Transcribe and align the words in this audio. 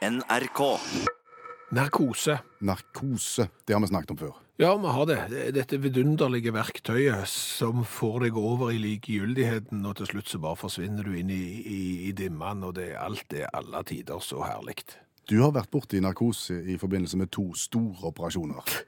NRK. 0.00 0.60
Narkose. 1.76 2.38
Narkose, 2.64 3.48
det 3.68 3.74
har 3.74 3.82
vi 3.84 3.88
snakket 3.90 4.14
om 4.14 4.16
før. 4.16 4.38
Ja, 4.56 4.70
vi 4.80 4.92
har 4.96 5.06
det. 5.08 5.18
Det 5.28 5.42
Dette 5.58 5.76
vidunderlige 5.80 6.54
verktøyet 6.56 7.28
som 7.28 7.84
får 7.84 8.24
deg 8.24 8.38
over 8.40 8.72
i 8.72 8.80
likegyldigheten, 8.80 9.84
og 9.84 9.98
til 9.98 10.08
slutt 10.08 10.32
så 10.32 10.40
bare 10.40 10.56
forsvinner 10.56 11.04
du 11.04 11.18
inn 11.20 11.28
i, 11.32 11.42
i, 11.60 11.82
i 12.08 12.14
dimmen, 12.16 12.64
og 12.64 12.78
det 12.80 12.94
er 12.94 13.04
alt 13.04 13.36
er 13.36 13.52
alle 13.52 13.84
tider 13.84 14.24
så 14.24 14.40
herlig. 14.46 14.78
Du 15.28 15.36
har 15.42 15.52
vært 15.52 15.70
borti 15.70 16.00
narkose 16.00 16.56
i 16.64 16.78
forbindelse 16.80 17.20
med 17.20 17.32
to 17.36 17.50
store 17.52 18.08
operasjoner. 18.14 18.64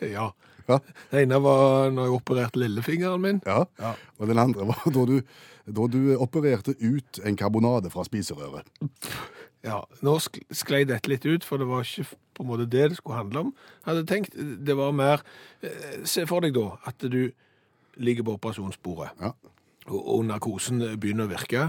Ja. 0.00 0.30
Ja. 0.68 0.78
Det 1.10 1.22
ene 1.22 1.38
var 1.42 1.90
når 1.92 2.06
jeg 2.06 2.14
opererte 2.16 2.60
lillefingeren 2.60 3.20
min. 3.20 3.40
Ja. 3.46 3.62
Ja. 3.80 3.92
Og 4.18 4.30
den 4.30 4.40
andre 4.40 4.66
var 4.68 4.82
da 4.94 5.04
du, 5.08 5.18
da 5.64 5.86
du 5.90 6.00
opererte 6.16 6.74
ut 6.80 7.20
en 7.24 7.36
karbonade 7.36 7.92
fra 7.92 8.04
spiserøret. 8.08 8.64
Ja, 9.66 9.80
Nå 10.06 10.12
sklei 10.22 10.84
dette 10.86 11.10
litt 11.10 11.24
ut, 11.26 11.44
for 11.44 11.58
det 11.58 11.66
var 11.66 11.82
ikke 11.82 12.06
på 12.38 12.44
en 12.44 12.50
måte 12.52 12.68
det 12.70 12.84
det 12.92 12.98
skulle 13.00 13.18
handle 13.18 13.40
om. 13.48 13.48
Jeg 13.82 13.88
hadde 13.90 14.04
tenkt, 14.06 14.36
det 14.66 14.76
var 14.78 14.92
mer 14.94 15.24
eh, 15.66 16.04
Se 16.06 16.22
for 16.30 16.44
deg 16.44 16.54
da 16.54 16.68
at 16.86 17.02
du 17.10 17.32
ligger 17.98 18.22
på 18.28 18.36
operasjonsbordet, 18.38 19.10
Ja. 19.20 19.32
og, 19.90 19.98
og 20.14 20.24
narkosen 20.28 20.78
begynner 21.00 21.26
å 21.26 21.32
virke, 21.32 21.64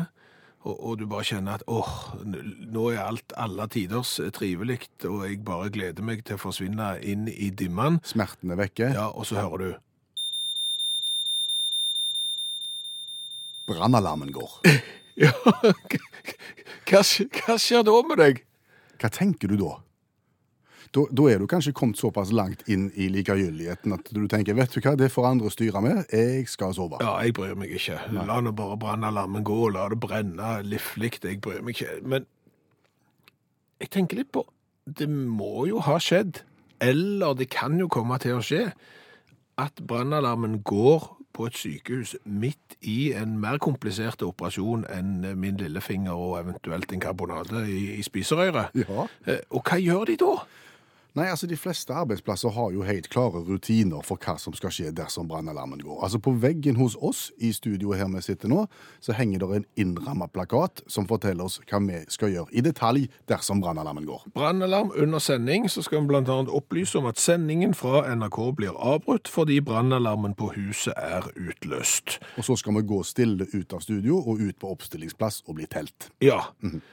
og, 0.62 0.76
og 0.76 0.98
du 1.00 1.08
bare 1.10 1.26
kjenner 1.26 1.58
at 1.58 1.64
åh, 1.72 1.90
nå 2.22 2.84
er 2.92 3.00
alt 3.08 3.34
alle 3.40 3.66
tiders 3.74 4.20
trivelig, 4.36 4.84
og 5.10 5.24
jeg 5.26 5.40
bare 5.48 5.72
gleder 5.74 6.06
meg 6.06 6.22
til 6.28 6.38
å 6.38 6.44
forsvinne 6.44 6.92
inn 7.02 7.26
i 7.32 7.50
dimmen. 7.50 7.98
Smerten 8.06 8.52
er 8.54 8.60
vekke. 8.62 8.92
Ja, 8.94 9.08
og 9.10 9.26
så 9.26 9.40
hører 9.42 9.58
du 9.64 9.70
Brannalarmen 13.70 14.34
går. 14.36 14.62
Ja, 15.20 15.34
hva, 15.44 17.02
hva 17.04 17.56
skjer 17.60 17.82
da 17.84 17.96
med 18.08 18.22
deg? 18.22 18.38
Hva 19.02 19.10
tenker 19.12 19.52
du 19.52 19.58
da? 19.60 19.74
Da, 20.96 21.04
da 21.14 21.26
er 21.30 21.42
du 21.42 21.46
kanskje 21.50 21.74
kommet 21.76 22.00
såpass 22.00 22.32
langt 22.34 22.64
inn 22.72 22.88
i 22.98 23.10
likegyldigheten 23.14 23.94
at 23.94 24.08
du 24.16 24.24
tenker 24.32 24.56
vet 24.58 24.74
du 24.74 24.80
hva, 24.82 24.96
det 24.98 25.12
får 25.14 25.28
andre 25.30 25.52
styre 25.54 25.82
med, 25.86 26.00
jeg 26.10 26.48
skal 26.50 26.74
sove. 26.78 26.98
Ja, 27.04 27.18
jeg 27.22 27.36
bryr 27.38 27.54
meg 27.60 27.76
ikke. 27.78 28.00
La 28.16 28.40
nå 28.42 28.56
bare 28.58 28.80
brannalarmen 28.82 29.46
gå, 29.46 29.60
la 29.76 29.90
det 29.92 30.00
brenne 30.02 30.56
liflig, 30.66 31.20
Jeg 31.22 31.42
bryr 31.44 31.62
meg 31.62 31.76
ikke. 31.76 32.00
Men 32.02 32.26
jeg 33.80 33.92
tenker 33.94 34.24
litt 34.24 34.32
på 34.32 34.48
Det 34.88 35.06
må 35.10 35.68
jo 35.70 35.84
ha 35.86 36.00
skjedd, 36.02 36.42
eller 36.82 37.36
det 37.38 37.52
kan 37.54 37.78
jo 37.78 37.92
komme 37.92 38.18
til 38.24 38.40
å 38.40 38.42
skje, 38.42 38.72
at 39.60 39.84
brannalarmen 39.86 40.62
går 40.64 41.19
på 41.40 41.48
et 41.48 41.56
sykehus 41.56 42.18
midt 42.28 42.76
i 42.84 43.14
en 43.16 43.38
mer 43.40 43.56
komplisert 43.64 44.20
operasjon 44.28 44.84
enn 44.92 45.24
min 45.40 45.56
lillefinger 45.62 46.12
og 46.20 46.36
eventuelt 46.42 46.92
en 46.92 47.00
karbonade 47.08 47.64
i, 47.72 47.94
i 47.96 48.04
spiserøret. 48.04 48.76
Ja. 48.84 49.06
Eh, 49.26 49.40
Og 49.56 49.64
hva 49.64 49.80
gjør 49.80 50.04
de 50.12 50.18
da? 50.20 50.34
Nei, 51.18 51.26
altså 51.30 51.48
De 51.48 51.58
fleste 51.58 51.94
arbeidsplasser 51.94 52.54
har 52.54 52.72
jo 52.72 52.84
helt 52.86 53.10
klare 53.10 53.42
rutiner 53.48 54.04
for 54.06 54.22
hva 54.22 54.36
som 54.38 54.54
skal 54.54 54.74
skje 54.74 54.92
dersom 54.94 55.28
brannalarmen 55.30 55.82
går. 55.82 56.04
Altså 56.06 56.20
På 56.22 56.36
veggen 56.38 56.78
hos 56.78 56.96
oss 57.02 57.30
i 57.38 57.52
studioet 57.56 57.98
her 57.98 58.12
vi 58.14 58.22
sitter 58.22 58.52
nå, 58.52 58.66
så 59.02 59.14
henger 59.18 59.42
det 59.42 59.50
en 59.56 59.66
innramma 59.84 60.28
plakat 60.30 60.84
som 60.88 61.08
forteller 61.10 61.46
oss 61.46 61.60
hva 61.70 61.82
vi 61.86 62.04
skal 62.14 62.34
gjøre 62.34 62.54
i 62.54 62.64
detalj 62.66 63.08
dersom 63.30 63.62
brannalarmen 63.64 64.06
går. 64.06 64.28
Brannalarm 64.36 64.92
under 64.96 65.20
sending, 65.20 65.70
så 65.70 65.82
skal 65.86 66.06
vi 66.06 66.16
annet 66.20 66.52
opplyse 66.54 66.98
om 67.00 67.08
at 67.10 67.20
sendingen 67.20 67.74
fra 67.74 68.04
NRK 68.16 68.40
blir 68.58 68.78
avbrutt 68.78 69.30
fordi 69.32 69.60
brannalarmen 69.66 70.36
på 70.38 70.52
huset 70.56 70.94
er 70.98 71.26
utløst. 71.36 72.20
Og 72.38 72.46
så 72.46 72.58
skal 72.60 72.78
vi 72.78 72.86
gå 72.90 73.02
stille 73.08 73.48
ut 73.54 73.74
av 73.74 73.82
studio 73.86 74.20
og 74.20 74.42
ut 74.42 74.60
på 74.60 74.72
oppstillingsplass 74.74 75.44
og 75.48 75.58
bli 75.60 75.68
telt. 75.70 76.10
Ja, 76.24 76.42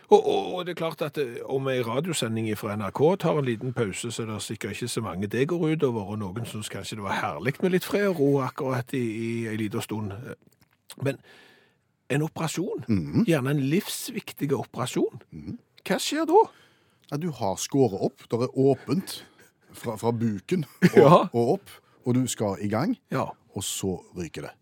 og, 0.08 0.18
og, 0.20 0.54
og 0.54 0.66
det 0.66 0.76
er 0.76 0.80
klart 0.80 1.02
at 1.04 1.18
eh, 1.20 1.40
om 1.44 1.68
ei 1.70 1.80
radiosending 1.84 2.48
fra 2.58 2.76
NRK 2.78 3.02
tar 3.22 3.40
en 3.40 3.48
liten 3.48 3.74
pause, 3.76 4.05
så 4.14 4.22
er 4.22 4.26
det 4.32 4.42
sikkert 4.44 4.72
ikke 4.76 4.88
så 4.88 5.02
mange 5.04 5.26
det 5.30 5.46
går 5.48 5.64
utover, 5.76 6.10
og 6.12 6.18
noen 6.18 6.46
syns 6.48 6.68
kanskje 6.72 6.96
det 6.98 7.04
var 7.06 7.18
herlig 7.20 7.54
med 7.62 7.72
litt 7.76 7.84
fred 7.84 8.06
og 8.10 8.18
ro 8.20 8.30
akkurat 8.44 8.92
i, 8.96 9.00
i 9.00 9.30
ei 9.50 9.56
lita 9.60 9.80
stund. 9.84 10.12
Men 11.02 11.18
en 12.10 12.22
operasjon, 12.22 12.84
gjerne 13.26 13.50
en 13.56 13.64
livsviktig 13.70 14.52
operasjon, 14.56 15.22
hva 15.86 15.98
skjer 16.02 16.26
da? 16.30 16.42
Ja, 17.10 17.16
du 17.22 17.28
har 17.30 17.56
skåret 17.62 18.00
opp, 18.02 18.24
det 18.30 18.38
er 18.46 18.54
åpent 18.58 19.20
fra, 19.76 19.96
fra 20.00 20.10
buken 20.12 20.64
og, 20.92 20.96
Ja. 20.98 21.18
og 21.32 21.52
opp, 21.58 21.70
og 22.06 22.14
du 22.14 22.24
skal 22.30 22.58
i 22.62 22.68
gang, 22.70 22.96
Ja, 23.10 23.28
og 23.54 23.62
så 23.64 23.96
ryker 24.16 24.42
det. 24.48 24.54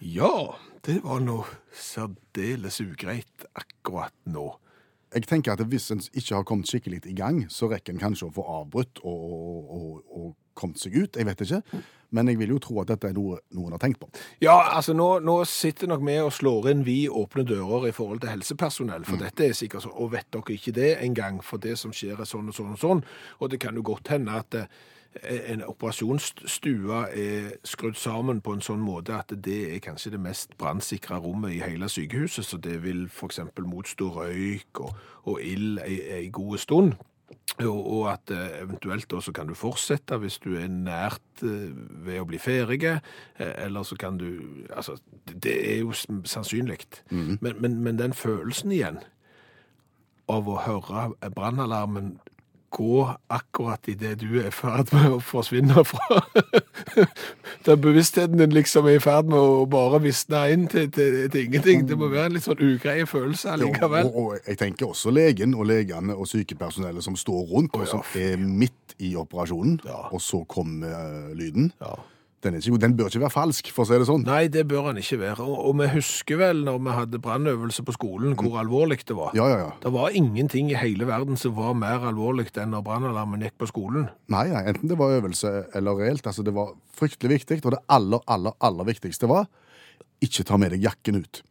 ja 0.00 0.54
det 0.86 1.00
var 1.02 1.18
noe 1.24 1.44
særdeles 1.74 2.76
ugreit 2.84 3.44
akkurat 3.58 4.12
nå. 4.30 4.44
Jeg 5.14 5.28
tenker 5.30 5.54
at 5.54 5.62
hvis 5.70 5.90
en 5.94 6.02
ikke 6.12 6.34
har 6.34 6.46
kommet 6.46 6.68
skikkelig 6.68 7.04
i 7.06 7.14
gang, 7.14 7.44
så 7.52 7.68
rekker 7.70 7.94
en 7.94 8.02
kanskje 8.02 8.26
å 8.26 8.34
få 8.34 8.46
avbrutt 8.60 9.00
og, 9.04 9.22
og, 9.76 10.02
og, 10.10 10.34
kommet 10.56 10.80
seg 10.80 10.94
ut. 10.96 11.16
Jeg 11.20 11.28
vet 11.28 11.42
ikke. 11.44 11.82
Men 12.16 12.30
jeg 12.30 12.38
vil 12.40 12.54
jo 12.54 12.58
tro 12.62 12.78
at 12.80 12.88
dette 12.88 13.10
er 13.10 13.16
noe 13.16 13.36
noen 13.52 13.74
har 13.74 13.80
tenkt 13.82 14.00
på. 14.00 14.08
Ja, 14.40 14.54
altså 14.78 14.94
nå, 14.96 15.18
nå 15.20 15.34
sitter 15.50 15.90
nok 15.90 16.04
vi 16.06 16.14
og 16.22 16.32
slår 16.32 16.70
inn 16.72 16.84
vi 16.86 16.94
åpne 17.12 17.44
dører 17.44 17.90
i 17.90 17.92
forhold 17.92 18.22
til 18.22 18.32
helsepersonell, 18.32 19.04
for 19.04 19.20
dette 19.20 19.50
er 19.50 19.56
sikkert 19.58 19.84
sånn, 19.84 19.96
og 20.00 20.14
vet 20.14 20.30
dere 20.32 20.56
ikke 20.56 20.72
det 20.78 20.92
engang, 21.04 21.42
for 21.44 21.60
det 21.60 21.74
som 21.76 21.92
skjer 21.92 22.22
er 22.22 22.30
sånn 22.30 22.48
og 22.48 22.56
sånn 22.56 22.72
og 22.72 22.80
sånn, 22.80 23.02
og 23.36 23.52
det 23.52 23.60
kan 23.66 23.76
jo 23.76 23.84
godt 23.84 24.14
hende 24.14 24.38
at 24.38 24.56
eh, 24.56 24.70
en 25.24 25.62
operasjonsstue 25.64 27.00
er 27.16 27.50
skrudd 27.64 27.94
sammen 27.96 28.40
på 28.44 28.52
en 28.56 28.60
sånn 28.64 28.82
måte 28.84 29.14
at 29.16 29.32
det 29.44 29.74
er 29.74 29.82
kanskje 29.84 30.10
det 30.16 30.20
mest 30.20 30.56
brannsikre 30.60 31.18
rommet 31.22 31.54
i 31.56 31.60
hele 31.64 31.88
sykehuset, 31.88 32.44
så 32.44 32.58
det 32.58 32.82
vil 32.84 33.06
eksempel 33.08 33.64
motstå 33.68 34.10
røyk 34.18 34.80
og, 34.80 34.96
og 35.24 35.40
ild 35.42 35.78
ei, 35.86 36.28
god 36.32 36.58
stund. 36.58 36.94
Og, 37.58 37.78
og 37.96 38.02
at 38.12 38.30
eh, 38.30 38.60
eventuelt 38.62 39.08
da 39.10 39.18
så 39.24 39.32
kan 39.34 39.48
du 39.48 39.54
fortsette 39.56 40.18
hvis 40.22 40.36
du 40.44 40.52
er 40.60 40.68
nært 40.68 41.42
eh, 41.42 41.72
ved 42.06 42.20
å 42.20 42.26
bli 42.28 42.38
ferdige, 42.38 43.00
eh, 43.38 43.52
eller 43.64 43.82
så 43.82 43.96
kan 43.98 44.18
du 44.20 44.28
Altså, 44.70 44.98
det- 45.32 45.56
er 45.72 45.78
jo 45.80 45.92
sannsynlig. 45.92 46.28
sannsynlig. 46.28 47.40
Men, 47.40 47.54
men, 47.60 47.80
men 47.82 47.98
den 47.98 48.12
følelsen 48.12 48.72
igjen 48.72 48.98
av 50.28 50.48
å 50.48 50.58
høre 50.66 51.08
brannalarmen 51.30 52.18
gå 52.76 53.06
akkurat 53.32 53.88
idet 53.88 54.18
du 54.20 54.36
er 54.40 54.50
i 54.50 54.54
ferd 54.54 54.92
med 54.92 55.14
å 55.16 55.20
forsvinne 55.24 55.84
fra 55.88 56.18
Der 57.66 57.78
bevisstheten 57.80 58.38
din 58.38 58.52
liksom 58.54 58.86
er 58.90 58.98
i 58.98 59.02
ferd 59.02 59.30
med 59.32 59.38
å 59.40 59.64
bare 59.70 59.98
visne 60.04 60.42
inn 60.52 60.66
til, 60.70 60.86
til, 60.94 61.16
til 61.32 61.46
ingenting. 61.48 61.86
Det 61.88 61.96
må 61.98 62.08
være 62.12 62.28
en 62.30 62.36
litt 62.36 62.46
sånn 62.46 62.60
ugrei 62.62 63.00
følelse 63.08 63.54
allikevel. 63.56 64.10
Og, 64.10 64.18
og 64.36 64.48
jeg 64.50 64.60
tenker 64.60 64.90
også 64.92 65.10
legen 65.14 65.56
og 65.56 65.66
legene 65.70 66.14
og 66.14 66.28
sykepersonellet 66.30 67.04
som 67.04 67.16
står 67.18 67.42
rundt, 67.54 67.74
og 67.76 67.88
som 67.90 68.04
er 68.20 68.36
midt 68.38 68.94
i 69.02 69.14
operasjonen, 69.18 69.80
Ja. 69.86 70.04
og 70.12 70.20
så 70.24 70.44
kommer 70.48 70.92
eh, 70.92 71.32
lyden. 71.36 71.72
Ja. 71.82 71.96
Den, 72.46 72.56
er 72.56 72.62
ikke, 72.62 72.80
den 72.82 72.96
bør 72.98 73.10
ikke 73.10 73.22
være 73.24 73.34
falsk, 73.34 73.70
for 73.74 73.84
å 73.84 73.88
si 73.90 73.98
det 74.00 74.08
sånn. 74.08 74.24
Nei, 74.28 74.46
det 74.52 74.62
bør 74.70 74.90
han 74.90 75.00
ikke 75.00 75.18
være. 75.20 75.44
Og, 75.44 75.58
og 75.70 75.76
vi 75.80 75.90
husker 75.96 76.40
vel 76.40 76.62
når 76.66 76.78
vi 76.86 76.96
hadde 77.00 77.20
brannøvelse 77.26 77.84
på 77.86 77.96
skolen, 77.96 78.36
hvor 78.38 78.60
alvorlig 78.62 79.00
det 79.08 79.18
var. 79.18 79.34
Ja, 79.38 79.48
ja, 79.50 79.58
ja. 79.64 79.72
Det 79.82 79.92
var 79.94 80.14
ingenting 80.16 80.70
i 80.70 80.78
hele 80.78 81.08
verden 81.08 81.40
som 81.40 81.56
var 81.58 81.76
mer 81.78 82.06
alvorlig 82.06 82.48
enn 82.54 82.72
når 82.76 82.86
brannalarmen 82.86 83.42
gikk 83.44 83.58
på 83.60 83.70
skolen. 83.72 84.08
Nei, 84.32 84.46
nei, 84.52 84.62
enten 84.70 84.92
det 84.92 84.98
var 85.00 85.16
øvelse 85.18 85.52
eller 85.76 85.98
reelt. 86.00 86.26
Altså, 86.26 86.46
det 86.46 86.54
var 86.56 86.72
fryktelig 86.96 87.40
viktig, 87.40 87.60
og 87.64 87.74
det 87.74 87.82
aller, 87.92 88.22
aller, 88.30 88.56
aller 88.64 88.88
viktigste 88.94 89.28
var 89.30 89.48
ikke 90.24 90.46
ta 90.48 90.56
med 90.60 90.72
deg 90.72 90.86
jakken 90.86 91.20
ut. 91.24 91.42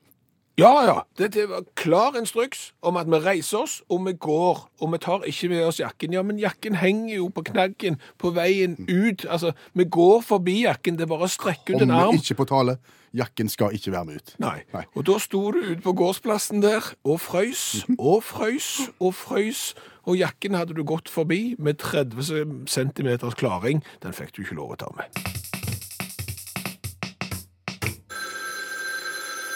Ja, 0.58 0.86
ja. 0.86 1.02
Det, 1.18 1.34
det 1.34 1.50
var 1.50 1.64
klar 1.76 2.16
instruks 2.16 2.74
om 2.82 2.96
at 2.96 3.10
vi 3.12 3.20
reiser 3.20 3.66
oss, 3.66 3.82
og 3.92 4.06
vi 4.06 4.14
går. 4.14 4.62
Og 4.80 4.92
vi 4.94 5.00
tar 5.04 5.26
ikke 5.28 5.50
med 5.52 5.66
oss 5.68 5.82
jakken. 5.82 6.14
Ja, 6.16 6.24
men 6.24 6.40
jakken 6.40 6.78
henger 6.80 7.16
jo 7.18 7.28
på 7.36 7.44
knaggen 7.50 8.00
på 8.22 8.32
veien 8.36 8.78
ut. 8.88 9.26
Altså, 9.28 9.52
vi 9.74 9.84
går 9.92 10.22
forbi 10.24 10.62
jakken. 10.64 10.96
Det 10.96 11.08
er 11.08 11.12
bare 11.12 11.28
å 11.28 11.32
strekke 11.32 11.76
ut 11.76 11.84
en 11.84 11.92
arm. 11.92 12.14
Om 12.14 12.16
vi 12.16 12.24
ikke 12.24 12.40
på 12.40 12.48
tale, 12.54 12.78
jakken 13.16 13.52
skal 13.52 13.76
ikke 13.76 13.92
være 13.98 14.08
med 14.08 14.22
ut. 14.22 14.36
Nei. 14.44 14.56
Nei. 14.72 14.86
Og 14.96 15.08
da 15.12 15.18
sto 15.20 15.44
du 15.52 15.60
ute 15.60 15.82
på 15.84 15.96
gårdsplassen 16.00 16.64
der 16.64 16.88
og 17.04 17.20
frøys 17.24 17.84
og 17.98 18.24
frøys 18.24 18.70
og 19.00 19.12
frøys, 19.16 19.66
og 20.08 20.20
jakken 20.22 20.56
hadde 20.56 20.78
du 20.78 20.86
gått 20.88 21.12
forbi 21.12 21.58
med 21.60 21.82
30 21.84 22.64
cm 22.70 23.12
klaring. 23.36 23.84
Den 24.06 24.16
fikk 24.16 24.38
du 24.38 24.46
ikke 24.46 24.60
lov 24.62 24.78
å 24.78 24.82
ta 24.86 24.92
med. 24.96 25.55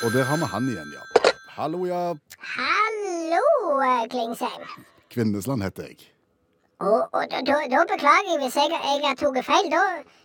Og 0.03 0.13
der 0.13 0.23
har 0.23 0.37
vi 0.37 0.45
han 0.53 0.69
igjen, 0.71 0.91
ja. 0.97 1.03
Hallo, 1.57 1.85
ja. 1.85 2.03
Hallo, 2.55 3.43
Klingsheim. 4.11 4.63
Kvinnesland 5.11 5.63
heter 5.63 5.83
jeg. 5.83 5.97
Og, 6.79 7.01
og 7.11 7.23
da, 7.31 7.41
da, 7.49 7.55
da 7.73 7.81
beklager 7.93 8.29
jeg 8.31 8.39
hvis 8.43 8.55
jeg, 8.55 8.71
jeg 8.71 9.01
har 9.07 9.17
tatt 9.19 9.39
feil. 9.49 9.67
Da, 9.73 9.81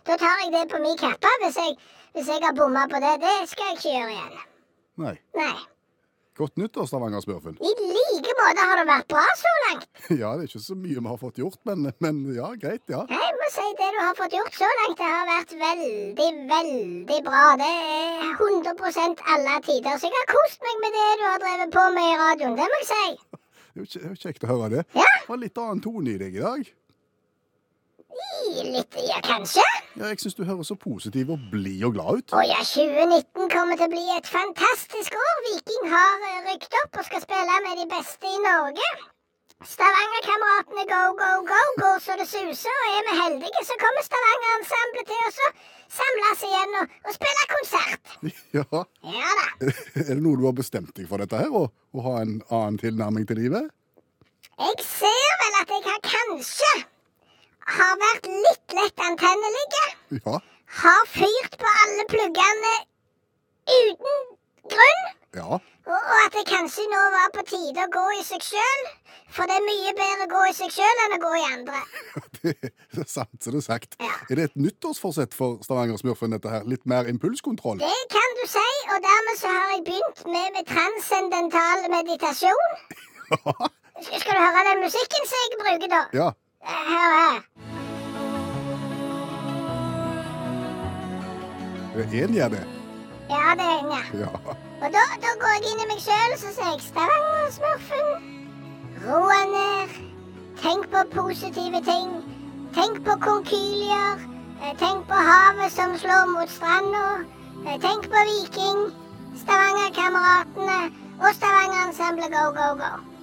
da 0.07 0.15
tar 0.21 0.37
jeg 0.43 0.53
det 0.55 0.63
på 0.71 0.79
min 0.85 0.95
kappe 1.01 1.31
hvis 1.43 1.59
jeg, 1.59 1.75
hvis 2.15 2.31
jeg 2.31 2.39
har 2.47 2.55
bomma 2.55 2.85
på 2.87 3.01
det. 3.03 3.13
Det 3.25 3.35
skal 3.51 3.67
jeg 3.67 3.77
ikke 3.77 3.95
gjøre 3.97 4.13
igjen. 4.15 4.45
Nei. 5.03 5.15
Nei. 5.41 5.55
Godt 6.35 6.57
nyttår, 6.59 6.83
Stavanger-smurfen. 6.89 7.55
I 7.63 7.69
like 7.79 8.33
måte 8.35 8.63
har 8.67 8.79
det 8.81 8.85
vært 8.89 9.07
bra 9.13 9.23
så 9.39 9.51
langt. 9.65 9.85
Ja, 10.21 10.33
det 10.35 10.43
er 10.43 10.49
ikke 10.49 10.59
så 10.61 10.75
mye 10.75 10.97
vi 10.99 11.03
har 11.07 11.19
fått 11.21 11.39
gjort, 11.39 11.59
men, 11.69 11.87
men 12.03 12.19
ja, 12.35 12.49
greit, 12.59 12.83
ja. 12.91 13.05
Jeg 13.07 13.37
må 13.39 13.47
si 13.53 13.63
det 13.79 13.87
du 13.95 13.99
har 14.03 14.17
fått 14.19 14.35
gjort 14.35 14.57
så 14.59 14.67
langt, 14.81 14.99
det 14.99 15.07
har 15.13 15.29
vært 15.29 15.53
veldig, 15.61 16.27
veldig 16.51 17.19
bra. 17.29 17.45
Det 17.61 17.71
er 17.71 18.35
100% 18.35 19.23
alle 19.35 19.55
tider. 19.69 19.95
Så 20.01 20.11
jeg 20.11 20.19
har 20.19 20.29
kost 20.33 20.67
meg 20.67 20.83
med 20.83 20.97
det 20.99 21.07
du 21.21 21.25
har 21.29 21.41
drevet 21.45 21.73
på 21.77 21.85
med 21.95 22.11
i 22.11 22.19
radioen. 22.25 22.59
Det 22.59 22.67
må 22.73 22.81
jeg 22.83 22.91
si. 22.91 23.07
Det 23.75 23.83
er 23.99 24.05
jo 24.07 24.15
kjekt 24.21 24.43
å 24.47 24.51
høre 24.53 24.69
det. 24.71 24.83
Ja. 24.95 25.03
Det 25.03 25.27
var 25.27 25.39
litt 25.41 25.57
annen 25.59 25.81
tone 25.83 26.13
i 26.13 26.19
deg 26.19 26.35
i 26.37 26.43
dag. 26.43 26.67
Litt, 28.65 28.95
ja, 29.07 29.19
kanskje. 29.23 29.63
Ja, 29.95 30.09
jeg 30.11 30.19
syns 30.21 30.37
du 30.37 30.43
høres 30.47 30.69
så 30.71 30.75
positiv 30.79 31.33
og 31.35 31.41
blid 31.51 31.83
og 31.87 31.95
glad 31.97 32.21
ut. 32.21 32.35
Å 32.35 32.43
ja, 32.47 32.61
2019 32.63 33.49
kommer 33.51 33.79
til 33.79 33.87
å 33.89 33.91
bli 33.93 34.05
et 34.15 34.29
fantastisk 34.29 35.17
år. 35.19 35.35
Viking 35.49 35.91
har 35.91 36.25
eh, 36.29 36.39
rykt 36.49 36.77
opp 36.83 37.01
og 37.01 37.07
skal 37.09 37.23
spille 37.23 37.59
med 37.65 37.81
de 37.81 37.87
beste 37.91 38.31
i 38.31 38.39
Norge. 38.43 38.89
Stavanger-kameratene 39.65 40.83
go, 40.89 41.01
go, 41.19 41.29
go 41.47 41.61
går 41.79 42.01
så 42.03 42.17
det 42.19 42.27
suser, 42.27 42.75
og 42.75 42.97
er 42.97 43.05
vi 43.07 43.13
heldige, 43.21 43.63
så 43.65 43.77
kommer 43.81 44.03
Stavanger-ensemblet 44.05 45.07
til 45.11 45.21
oss 45.29 45.39
å 45.45 45.51
samles 45.95 46.43
igjen 46.49 46.75
og, 46.81 46.97
og 47.07 47.15
spille 47.19 47.47
konsert. 47.53 48.17
Ja. 48.55 48.83
Ja 49.03 49.31
da. 49.39 49.71
Er 49.99 50.11
det 50.13 50.21
noe 50.23 50.39
du 50.39 50.45
har 50.47 50.55
bestemt 50.55 50.93
deg 50.97 51.07
for 51.09 51.23
dette 51.23 51.39
her, 51.39 51.51
å, 51.55 51.67
å 51.71 52.05
ha 52.07 52.17
en 52.23 52.37
annen 52.49 52.79
tilnærming 52.81 53.27
til 53.29 53.41
livet? 53.43 53.71
Jeg 54.55 54.85
ser 54.87 55.31
vel 55.41 55.57
at 55.61 55.73
jeg 55.75 55.83
har 55.87 56.03
kanskje 56.05 56.73
har 57.65 57.95
vært 58.01 58.27
litt 58.29 58.75
lett 58.77 59.05
antennelige. 59.09 59.85
Ja. 60.19 60.39
Har 60.81 61.07
fyrt 61.09 61.57
på 61.61 61.71
alle 61.83 62.05
pluggene 62.11 62.73
uten 63.69 64.19
grunn. 64.73 65.07
Ja. 65.35 65.57
Og, 65.85 66.05
at 66.25 66.33
det 66.33 66.45
kanskje 66.49 66.85
nå 66.89 67.01
var 67.13 67.33
på 67.35 67.43
tide 67.49 67.83
å 67.85 67.91
gå 67.93 68.03
i 68.17 68.23
seg 68.25 68.41
sjøl. 68.41 68.85
For 69.35 69.49
det 69.49 69.57
er 69.59 69.65
mye 69.65 69.91
bedre 69.97 70.25
å 70.25 70.31
gå 70.31 70.41
i 70.49 70.53
seg 70.57 70.71
sjøl 70.73 71.01
enn 71.03 71.15
å 71.17 71.19
gå 71.21 71.31
i 71.37 71.43
andre. 71.49 71.81
Det 72.45 73.01
er 73.01 73.09
sant 73.09 73.41
som 73.41 73.55
det 73.55 73.59
er 73.59 73.65
sagt. 73.65 73.95
Ja. 73.99 74.13
Er 74.29 74.39
det 74.39 74.43
et 74.49 74.57
nyttårsforsett 74.61 75.33
for 75.35 75.57
Stavanger-smurfen, 75.65 76.31
dette 76.35 76.51
her? 76.51 76.65
Litt 76.69 76.85
mer 76.89 77.09
impulskontroll? 77.09 77.81
Det 77.81 78.01
kan 78.13 78.35
du 78.39 78.43
si, 78.49 78.65
og 78.93 79.01
dermed 79.03 79.39
så 79.41 79.51
har 79.51 79.73
jeg 79.73 79.83
begynt 79.89 80.21
med, 80.29 80.47
med 80.55 80.69
transcendental 80.69 81.85
meditasjon. 81.91 82.77
Skal 84.05 84.31
du 84.31 84.41
høre 84.41 84.65
den 84.69 84.83
musikken 84.85 85.29
som 85.31 85.43
jeg 85.43 85.61
bruker, 85.63 85.91
da? 85.91 86.01
Ja. 86.15 86.29
Eh, 86.65 86.71
er 86.71 87.09
her. 87.15 87.41
i 92.29 92.49
det. 92.49 92.67
Ja, 93.29 93.55
det 93.59 93.65
er 93.65 93.81
jeg. 93.91 94.05
ja. 94.13 94.19
Ja. 94.19 94.29
Og 94.81 94.89
da, 94.93 95.03
da 95.23 95.29
går 95.41 95.53
jeg 95.55 95.71
inn 95.71 95.83
i 95.83 95.87
meg 95.91 96.01
sjøl 96.03 96.33
og 96.35 96.39
så 96.41 96.51
sier 96.55 96.71
jeg 96.73 96.81
Stavanger-smurfen. 96.89 98.07
Roa 99.05 99.39
ned. 99.53 99.95
Tenk 100.61 100.89
på 100.91 101.03
positive 101.13 101.81
ting. 101.85 102.11
Tenk 102.75 103.01
på 103.07 103.15
konkylier. 103.23 104.19
Eh, 104.61 104.73
Tenk 104.81 105.07
på 105.09 105.17
havet 105.29 105.71
som 105.71 105.95
slår 106.01 106.27
mot 106.33 106.49
stranda. 106.49 107.05
Eh, 107.65 107.77
Tenk 107.85 108.09
på 108.11 108.25
Viking. 108.29 108.81
Stavanger-kameratene 109.43 110.79
og 111.21 111.29
Stavanger-ensemblet 111.39 112.31
Go, 112.35 112.45
Go, 112.59 112.67
Go. 112.81 113.14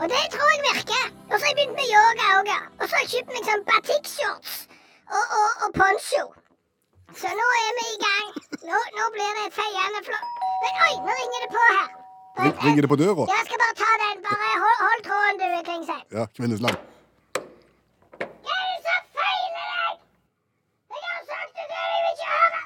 Og 0.00 0.06
det 0.12 0.22
tror 0.34 0.48
jeg 0.54 0.62
virker. 0.70 1.04
Og 1.30 1.34
så 1.38 1.42
har 1.44 1.50
jeg 1.52 1.56
begynt 1.58 1.76
med 1.80 1.88
yoga 1.96 2.24
òg. 2.38 2.48
Og 2.80 2.84
så 2.88 2.92
har 2.96 3.02
jeg 3.04 3.10
kjøpt 3.14 3.30
meg 3.34 3.44
sånn 3.48 3.62
batikk-shorts 3.70 4.54
og, 5.18 5.24
og, 5.38 5.50
og 5.66 5.70
poncho. 5.78 6.22
Så 7.20 7.28
nå 7.40 7.46
er 7.64 7.72
vi 7.78 7.84
i 7.94 7.98
gang. 8.04 8.28
Nå, 8.68 8.78
nå 8.98 9.04
blir 9.14 9.30
det 9.38 9.46
feiende 9.58 10.00
flott 10.06 10.28
Men 10.64 10.72
oi, 10.86 10.94
nå 11.06 11.12
ringer 11.20 11.40
det 11.44 11.50
på 11.54 11.62
her. 11.68 11.88
Ring- 12.42 12.58
Ringer 12.64 12.82
det 12.86 12.90
på 12.90 12.98
døra? 12.98 13.24
Ja, 13.30 13.36
jeg 13.38 13.46
skal 13.50 13.60
bare 13.62 13.76
ta 13.82 13.90
den. 14.02 14.16
Bare 14.26 14.48
hold, 14.64 14.78
hold 14.86 15.02
tråden, 15.08 15.36
du, 15.42 15.46
Klingsheim. 15.68 16.04
Ja, 16.18 16.24
Kvinnesland. 16.38 16.78
Hva 17.34 18.56
er 18.58 18.66
det 18.72 18.80
som 18.88 19.02
feiler 19.18 19.66
deg? 19.74 19.92
Jeg 20.94 21.02
har 21.04 21.22
sagt 21.30 21.52
det 21.54 21.54
til 21.60 21.66
deg, 21.74 21.84
jeg 21.92 22.00
vil 22.02 22.12
ikke 22.16 22.28
høre. 22.34 22.60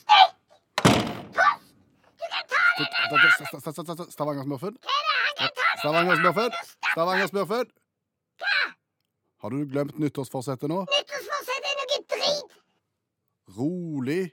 Stikk! 0.00 0.32
Post! 1.36 1.64
Du 2.16 2.24
kan 2.32 2.44
ta 2.54 2.62
den 2.80 4.00
der. 4.00 4.10
Stavanger-smurfen? 4.16 4.80
Stavanger-smurfen? 5.80 6.50
Stavanger. 6.52 7.26
Stavanger-smurfen? 7.26 7.66
Har 9.42 9.48
du 9.48 9.58
glemt 9.72 9.98
nyttårsforsettet 9.98 10.68
nå? 10.68 10.82
Nyttårsforsett 10.92 11.68
er 11.70 11.78
noe 11.80 12.00
drit. 12.14 12.58
Rolig, 13.58 14.24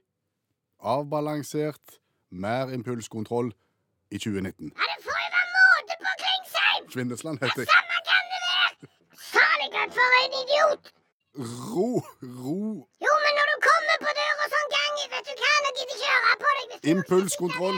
avbalansert, 0.96 1.96
mer 2.46 2.74
impulskontroll 2.76 3.54
i 4.12 4.20
2019. 4.20 4.74
Ja, 4.76 4.90
det 4.92 5.00
får 5.06 5.22
jo 5.24 5.30
være 5.38 5.48
måte 5.56 5.98
på, 6.04 6.12
Klingsheim. 6.24 6.84
Svindesland 6.94 7.40
heter 7.44 7.64
jeg. 7.64 7.72
Samme 7.72 7.98
kan 8.10 8.24
det 8.34 8.42
være. 8.50 8.92
Salig 9.32 9.70
at 9.86 9.98
for 10.00 10.20
en 10.24 10.38
idiot. 10.44 10.94
Ro, 11.72 11.90
ro, 12.44 12.60
Jo, 13.06 13.14
men 13.24 13.32
når 13.40 13.46
du 13.54 13.58
kommer 13.70 13.98
på 14.04 14.12
døra 14.20 14.46
sånn 14.54 14.70
gang, 14.76 14.94
vet 15.16 15.28
du 15.32 15.34
hva, 15.44 15.54
nå 15.64 15.70
gidder 15.80 15.96
jeg 15.96 16.02
ikke 16.02 16.14
høre 16.14 16.38
på 16.44 16.54
deg. 16.60 16.78
Impulskontroll. 16.96 17.78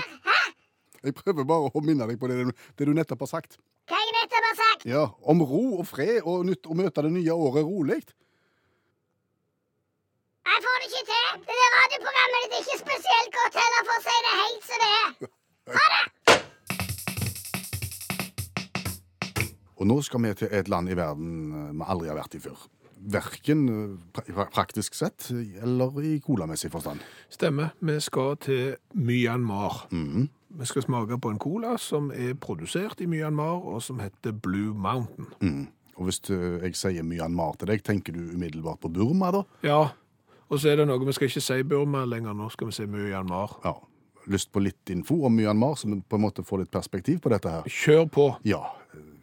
Jeg 1.03 1.15
prøver 1.15 1.45
bare 1.47 1.69
å 1.71 1.81
minne 1.85 2.07
deg 2.09 2.19
på 2.19 2.27
det, 2.31 2.37
det 2.77 2.87
du 2.87 2.93
nettopp 2.95 3.21
har 3.25 3.31
sagt. 3.31 3.57
Hva 3.89 3.97
jeg 3.99 4.15
nettopp 4.17 4.47
har 4.49 4.57
sagt? 4.59 4.85
Ja, 4.89 5.03
Om 5.23 5.43
ro 5.47 5.63
og 5.79 5.85
fred 5.87 6.21
og 6.27 6.45
nytt 6.47 6.67
å 6.67 6.75
møte 6.77 7.03
det 7.05 7.11
nye 7.15 7.33
året 7.35 7.63
rolig. 7.67 7.99
Jeg 10.49 10.63
får 10.65 10.75
det 10.83 10.87
ikke 10.89 11.05
til. 11.09 11.27
Det 11.47 11.55
der 11.61 11.71
radioprogrammet 11.77 12.39
ditt 12.43 12.53
er 12.57 12.61
ikke 12.65 12.79
spesielt 12.83 13.29
godt 13.37 13.59
heller, 13.61 13.81
for 13.87 13.95
å 13.95 14.01
si 14.07 14.15
det 14.25 14.33
helt 14.39 14.63
som 14.69 14.77
det 14.83 14.89
er. 14.99 15.09
Ha 15.77 15.85
det! 15.93 16.03
Og 19.79 19.87
nå 19.87 19.95
skal 20.03 20.19
vi 20.25 20.33
til 20.35 20.51
et 20.51 20.67
land 20.67 20.91
i 20.91 20.97
verden 20.99 21.29
eh, 21.55 21.71
vi 21.79 21.85
aldri 21.87 22.09
har 22.11 22.17
vært 22.19 22.35
i 22.35 22.41
før. 22.43 22.65
Verken 23.15 23.61
eh, 23.71 24.41
praktisk 24.51 24.97
sett 24.97 25.29
eller 25.31 26.01
i 26.03 26.17
colamessig 26.25 26.67
forstand. 26.73 26.99
Stemmer. 27.31 27.71
Vi 27.79 27.95
skal 28.03 28.35
til 28.43 28.75
Myanmar. 28.99 29.85
Mhm. 29.95 30.27
Vi 30.49 30.65
skal 30.65 30.81
smake 30.81 31.19
på 31.21 31.29
en 31.29 31.39
cola 31.39 31.75
som 31.77 32.09
er 32.11 32.33
produsert 32.41 33.01
i 33.01 33.07
Myanmar, 33.09 33.61
og 33.69 33.83
som 33.85 33.99
heter 34.01 34.33
Blue 34.33 34.73
Mountain. 34.73 35.27
Mm. 35.41 35.67
Og 35.99 36.07
hvis 36.07 36.19
du, 36.25 36.33
jeg 36.63 36.75
sier 36.79 37.03
Myanmar 37.05 37.59
til 37.59 37.69
deg, 37.69 37.83
tenker 37.85 38.15
du 38.15 38.31
umiddelbart 38.33 38.79
på 38.81 38.89
Burma, 38.93 39.29
da? 39.35 39.43
Ja, 39.67 39.81
og 40.49 40.57
så 40.57 40.71
er 40.71 40.79
det 40.79 40.87
noe 40.89 41.05
Vi 41.05 41.13
skal 41.13 41.29
ikke 41.29 41.43
si 41.45 41.61
Burma 41.67 42.03
lenger, 42.09 42.33
nå 42.33 42.49
skal 42.53 42.71
vi 42.71 42.77
si 42.79 42.87
Myanmar. 42.89 43.59
Ja. 43.65 43.75
Lyst 44.29 44.51
på 44.53 44.61
litt 44.61 44.89
info 44.93 45.21
om 45.25 45.35
Myanmar, 45.37 45.77
så 45.77 45.89
vi 45.89 45.99
på 46.01 46.17
en 46.17 46.25
måte 46.25 46.45
får 46.45 46.63
litt 46.63 46.73
perspektiv 46.73 47.21
på 47.23 47.31
dette 47.33 47.53
her? 47.53 47.69
Kjør 47.69 48.09
på. 48.13 48.27
Ja. 48.47 48.63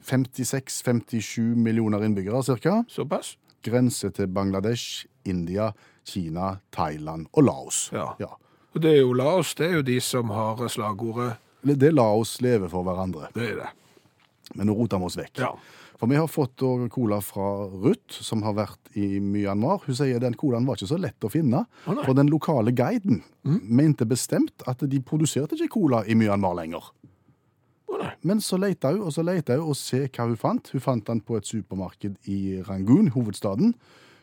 56-57 0.06 1.43
millioner 1.58 2.05
innbyggere 2.06 2.43
cirka. 2.46 2.78
Såpass? 2.90 3.34
Grense 3.67 4.12
til 4.14 4.31
Bangladesh, 4.31 5.06
India, 5.26 5.73
Kina, 6.06 6.56
Thailand 6.70 7.26
og 7.32 7.49
Laos. 7.49 7.88
Ja. 7.94 8.12
ja. 8.23 8.31
Og 8.76 8.82
det 8.84 8.93
er 8.93 9.00
jo 9.00 9.14
Laos, 9.17 9.55
det 9.56 9.70
er 9.70 9.78
jo 9.78 9.84
de 9.88 9.96
som 10.05 10.28
har 10.37 10.61
slagordet 10.69 11.38
Det 11.64 11.78
det 11.81 11.94
Laos 11.94 12.34
leve 12.44 12.69
for 12.69 12.84
hverandre. 12.84 13.31
Det 13.32 13.46
er 13.55 13.56
det. 13.62 13.70
Men 14.55 14.69
nå 14.69 14.75
roter 14.76 15.00
vi 15.00 15.08
oss 15.08 15.17
vekk. 15.17 15.40
Ja. 15.40 15.55
For 15.96 16.12
vi 16.12 16.18
har 16.21 16.28
fått 16.28 16.61
cola 16.92 17.23
fra 17.25 17.47
Ruth, 17.73 18.21
som 18.21 18.45
har 18.45 18.52
vært 18.59 18.90
i 19.00 19.16
Myanmar. 19.16 19.80
Hun 19.87 19.97
sier 19.97 20.21
den 20.21 20.37
colaen 20.37 20.68
var 20.68 20.76
ikke 20.76 20.90
så 20.92 21.00
lett 21.00 21.25
å 21.25 21.33
finne. 21.33 21.64
oh, 21.88 22.02
for 22.04 22.12
den 22.18 22.28
lokale 22.28 22.75
guiden 22.76 23.23
mente 23.64 24.04
bestemt 24.04 24.66
at 24.68 24.85
de 24.85 25.00
produserte 25.00 25.56
ikke 25.56 25.73
cola 25.78 26.04
i 26.04 26.14
Myanmar 26.14 26.61
lenger. 26.61 26.92
Oh. 27.88 28.12
Men 28.21 28.45
så 28.45 28.61
leita 28.61 28.92
hun, 28.92 29.06
og 29.09 29.16
så 29.16 29.25
leita 29.25 29.56
hun, 29.56 29.73
og 29.73 29.80
se 29.80 30.04
hva 30.04 30.28
hun 30.28 30.37
fant. 30.37 30.68
Hun 30.76 30.85
fant 30.85 31.09
den 31.09 31.25
på 31.25 31.40
et 31.40 31.49
supermarked 31.49 32.21
i 32.28 32.61
Rangoon, 32.68 33.14
hovedstaden. 33.16 33.73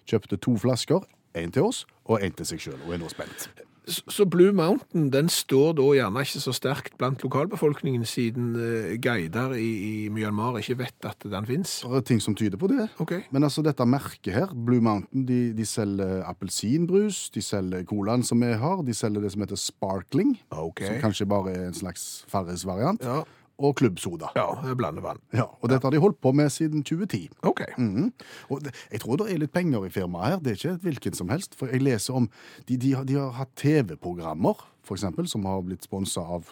Kjøpte 0.05 0.37
to 0.37 0.59
flasker. 0.61 1.01
En 1.33 1.49
til 1.51 1.65
oss, 1.73 1.87
og 2.05 2.21
en 2.21 2.37
til 2.37 2.53
seg 2.53 2.61
sjøl. 2.61 2.81
Og 2.85 2.93
er 2.93 3.01
nå 3.01 3.09
spent. 3.09 3.49
Så 3.87 4.23
Blue 4.31 4.53
Mountain 4.55 5.09
den 5.11 5.27
står 5.29 5.73
da 5.75 5.83
gjerne 5.97 6.21
ikke 6.23 6.39
så 6.39 6.53
sterkt 6.55 6.93
blant 6.97 7.23
lokalbefolkningen, 7.25 8.05
siden 8.07 8.53
eh, 8.55 8.93
guider 9.03 9.55
i, 9.59 9.67
i 10.05 10.09
Myanmar 10.13 10.55
ikke 10.61 10.77
vet 10.79 11.07
at 11.09 11.25
den 11.27 11.45
fins. 11.49 11.81
Det 11.83 11.99
er 11.99 12.05
ting 12.07 12.21
som 12.23 12.35
tyder 12.39 12.55
på 12.61 12.69
det. 12.71 12.85
OK. 13.03 13.11
Men 13.35 13.43
altså 13.43 13.63
dette 13.65 13.83
merket 13.85 14.31
her, 14.37 14.53
Blue 14.55 14.79
Mountain, 14.83 15.25
de, 15.27 15.41
de 15.57 15.65
selger 15.67 16.23
appelsinbrus, 16.29 17.25
de 17.35 17.41
selger 17.43 17.83
colaen 17.89 18.23
som 18.23 18.39
vi 18.39 18.53
har, 18.55 18.83
de 18.87 18.95
selger 18.95 19.21
det 19.27 19.31
som 19.35 19.43
heter 19.43 19.59
sparkling, 19.59 20.37
Ok. 20.51 20.79
som 20.87 20.99
kanskje 21.03 21.27
bare 21.27 21.51
er 21.57 21.67
en 21.67 21.75
slags 21.77 22.23
Farris-variant, 22.31 23.03
Ja, 23.03 23.23
og 23.59 23.75
klubbsoda. 23.75 24.31
ja 24.35 24.73
blandevann. 24.75 25.19
Ja, 25.33 25.45
og 25.61 25.69
dette 25.69 25.85
har 25.85 25.91
de 25.93 25.99
holdt 26.01 26.19
på 26.21 26.31
med 26.33 26.49
siden 26.49 26.83
2010. 26.83 27.29
OK. 27.43 27.61
Mhm. 27.77 28.11
Og 28.49 28.63
det, 28.65 28.73
jeg 28.91 29.01
tror 29.01 29.17
det 29.21 29.31
er 29.33 29.37
litt 29.43 29.53
penger 29.53 29.85
i 29.85 29.89
firmaet 29.93 30.25
her, 30.31 30.39
det 30.39 30.51
er 30.51 30.57
ikke 30.59 30.81
hvilken 30.87 31.13
som 31.13 31.29
helst, 31.29 31.55
for 31.55 31.67
jeg 31.67 31.81
leser 31.83 32.13
om, 32.17 32.29
de, 32.67 32.77
de, 32.77 32.93
har, 32.95 33.03
de 33.03 33.13
har 33.19 33.31
hatt 33.37 33.53
TV-programmer, 33.55 34.65
for 34.83 34.95
eksempel, 34.97 35.27
som 35.29 35.45
har 35.45 35.61
blitt 35.61 35.83
sponset 35.85 36.23
av, 36.23 36.49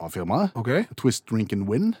av 0.00 0.10
firmaet. 0.14 0.52
ok. 0.54 0.70
Twist, 0.96 1.24
Drink 1.30 1.52
and 1.52 1.68
Win, 1.70 1.94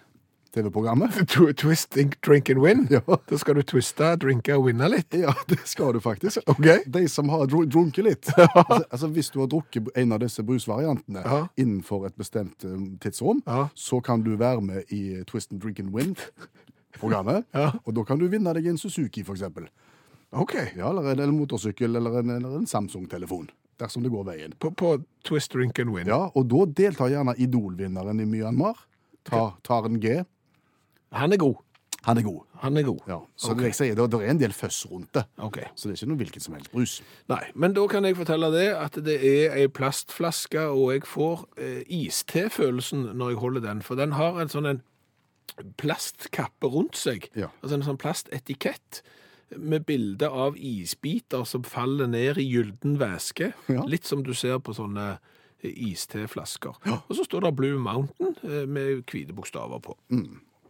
TV-programmet. 0.54 1.14
Twist, 1.60 1.96
drink 2.26 2.50
and 2.50 2.60
win. 2.62 2.86
Ja. 2.90 3.00
Da 3.30 3.38
skal 3.38 3.54
du 3.58 3.62
twiste, 3.62 4.08
drinke 4.22 4.56
og 4.58 4.66
vinne 4.66 4.88
litt. 4.90 5.14
Ja, 5.14 5.34
det 5.50 5.60
skal 5.70 5.92
du 5.96 6.00
faktisk. 6.04 6.42
Ok. 6.50 6.66
De 6.86 7.04
som 7.08 7.28
har 7.30 7.46
dr 7.46 7.64
drunket 7.70 8.04
litt. 8.04 8.30
altså, 8.36 8.80
altså 8.90 9.10
Hvis 9.14 9.30
du 9.30 9.38
har 9.44 9.50
drukket 9.52 9.90
en 9.96 10.12
av 10.16 10.20
disse 10.24 10.42
brusvariantene 10.46 11.22
Ja. 11.24 11.40
innenfor 11.56 12.06
et 12.10 12.16
bestemt 12.18 12.64
um, 12.64 12.96
tidsrom, 13.02 13.42
så 13.74 14.00
kan 14.04 14.22
du 14.26 14.34
være 14.36 14.60
med 14.60 14.90
i 14.92 15.22
Twist 15.30 15.52
and 15.52 15.62
Drink 15.62 15.78
and 15.80 15.94
Win-programmet. 15.94 17.46
Ja. 17.54 17.70
Og 17.84 17.94
da 17.96 18.04
kan 18.08 18.18
du 18.18 18.26
vinne 18.30 18.52
deg 18.56 18.66
en 18.70 18.78
Suzuki, 18.78 19.22
for 19.26 19.38
eksempel. 19.38 19.68
OK. 20.30 20.54
Ja, 20.76 20.90
eller 20.90 21.02
en, 21.06 21.12
eller 21.14 21.24
en 21.30 21.38
motorsykkel 21.38 21.96
eller 21.98 22.20
en, 22.20 22.30
en 22.44 22.66
Samsung-telefon. 22.70 23.48
Dersom 23.80 24.02
det 24.04 24.10
går 24.12 24.26
veien. 24.28 24.52
På, 24.60 24.70
på 24.76 24.96
Twist, 25.26 25.52
drink 25.54 25.78
and 25.80 25.94
win. 25.94 26.06
Ja, 26.10 26.26
Og 26.36 26.46
da 26.50 26.66
deltar 26.82 27.08
gjerne 27.10 27.34
Idol-vinneren 27.40 28.20
i 28.20 28.26
Myanmar 28.28 28.76
tar, 29.26 29.54
tar 29.66 29.86
en 29.88 29.96
G. 30.02 30.20
Han 31.12 31.32
er 31.32 31.36
god. 31.42 31.56
Han 32.06 32.16
er 32.16 32.22
god. 32.24 32.40
Han 32.62 32.76
er 32.76 32.82
god. 32.82 33.00
Ja, 33.08 33.18
så 33.36 33.50
okay. 33.52 33.64
jeg 33.68 33.74
sier, 33.76 33.94
det, 33.96 34.06
det 34.12 34.20
er 34.24 34.30
en 34.32 34.38
del 34.40 34.52
føss 34.56 34.86
rundt 34.88 35.10
det. 35.16 35.24
Ok. 35.36 35.58
Så 35.76 35.88
det 35.88 35.94
er 35.94 35.98
ikke 35.98 36.08
noe 36.08 36.20
hvilken 36.22 36.40
som 36.44 36.54
helst 36.56 36.70
brus. 36.72 36.94
Nei, 37.28 37.42
men 37.54 37.74
da 37.76 37.84
kan 37.92 38.04
jeg 38.08 38.16
fortelle 38.16 38.48
det 38.54 38.68
at 38.76 38.96
det 39.04 39.16
er 39.20 39.56
ei 39.58 39.66
plastflaske, 39.68 40.62
og 40.72 40.94
jeg 40.94 41.04
får 41.08 41.44
eh, 41.60 41.82
iste-følelsen 42.00 43.10
når 43.20 43.34
jeg 43.34 43.40
holder 43.42 43.66
den, 43.68 43.82
for 43.84 44.00
den 44.00 44.16
har 44.16 44.40
en 44.40 44.52
sånn 44.52 44.70
en 44.70 44.80
plastkappe 45.80 46.70
rundt 46.72 46.96
seg, 46.96 47.28
Ja. 47.36 47.50
altså 47.60 47.74
en 47.76 47.82
sånn 47.84 48.00
plastetikett 48.00 49.02
med 49.58 49.84
bilde 49.84 50.28
av 50.30 50.56
isbiter 50.56 51.44
som 51.44 51.64
faller 51.66 52.06
ned 52.06 52.38
i 52.38 52.46
gylden 52.48 52.96
væske, 53.00 53.52
Ja. 53.68 53.84
litt 53.84 54.06
som 54.06 54.22
du 54.22 54.32
ser 54.32 54.58
på 54.58 54.72
sånne 54.72 55.18
eh, 55.62 55.72
iste-flasker. 55.90 56.78
Og 56.86 57.12
så 57.16 57.24
står 57.26 57.44
det 57.44 57.56
Blue 57.56 57.78
Mountain 57.78 58.36
eh, 58.44 58.64
med 58.66 59.02
hvite 59.10 59.34
bokstaver 59.36 59.82
på. 59.84 59.96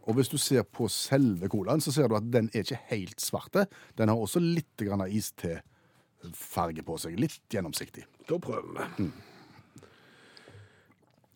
Og 0.09 0.17
hvis 0.17 0.31
du 0.31 0.37
ser 0.41 0.63
på 0.65 0.87
selve 0.91 1.49
colaen, 1.51 1.81
så 1.81 1.93
ser 1.93 2.09
du 2.09 2.17
at 2.17 2.29
den 2.33 2.49
er 2.53 2.65
ikke 2.65 2.79
helt 2.91 3.21
svarte. 3.21 3.67
Den 3.97 4.09
har 4.09 4.17
også 4.17 4.41
litt 4.41 4.81
grann 4.81 5.03
iste-farge 5.07 6.85
på 6.87 6.97
seg. 7.01 7.19
Litt 7.21 7.41
gjennomsiktig. 7.53 8.07
Da 8.29 8.39
prøver 8.41 8.73
vi. 8.97 9.11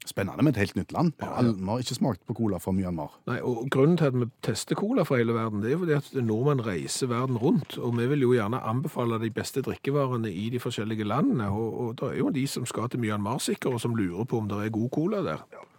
Spennende 0.06 0.44
med 0.46 0.54
et 0.54 0.62
helt 0.62 0.76
nytt 0.78 0.92
land. 0.94 1.14
Vi 1.18 1.26
har 1.26 1.44
ja. 1.44 1.54
har 1.66 1.82
ikke 1.82 1.98
smakt 1.98 2.26
på 2.30 2.36
cola 2.38 2.60
fra 2.62 2.72
Myanmar. 2.78 3.16
Nei, 3.26 3.40
og 3.42 3.66
Grunnen 3.74 3.98
til 3.98 4.12
at 4.12 4.18
vi 4.20 4.28
tester 4.46 4.78
cola 4.78 5.04
fra 5.04 5.18
hele 5.18 5.34
verden, 5.34 5.64
det 5.64 5.72
er 5.74 5.80
fordi 5.82 5.96
at 5.98 6.12
nordmenn 6.22 6.62
reiser 6.66 7.10
verden 7.10 7.40
rundt. 7.42 7.78
Og 7.82 7.98
vi 7.98 8.06
vil 8.12 8.22
jo 8.22 8.34
gjerne 8.38 8.62
anbefale 8.62 9.18
de 9.22 9.32
beste 9.34 9.64
drikkevarene 9.66 10.30
i 10.30 10.50
de 10.54 10.62
forskjellige 10.62 11.08
landene. 11.10 11.50
Og, 11.50 11.80
og 11.82 11.96
det 12.02 12.12
er 12.12 12.20
jo 12.22 12.30
de 12.30 12.46
som 12.48 12.70
skal 12.70 12.90
til 12.90 13.02
Myanmar 13.02 13.42
sikkert, 13.42 13.74
og 13.74 13.82
som 13.82 13.98
lurer 13.98 14.30
på 14.30 14.38
om 14.38 14.50
det 14.50 14.62
er 14.62 14.76
god 14.78 14.90
cola 14.94 15.24
der. 15.26 15.42
Og 15.50 15.75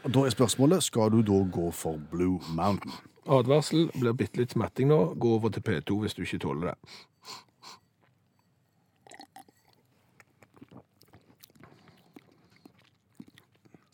Da 0.00 0.24
er 0.24 0.32
spørsmålet 0.32 0.82
skal 0.82 1.10
du 1.12 1.20
da 1.22 1.42
gå 1.52 1.70
for 1.76 2.00
Blue 2.10 2.40
Mountain. 2.56 2.92
Advarsel 3.30 3.90
blir 3.92 4.16
bitte 4.16 4.40
litt 4.40 4.54
smatting 4.54 4.88
nå. 4.88 4.98
Gå 5.20 5.34
over 5.36 5.52
til 5.52 5.62
P2 5.66 5.98
hvis 6.00 6.16
du 6.16 6.22
ikke 6.24 6.40
tåler 6.46 6.72
det. 6.72 6.76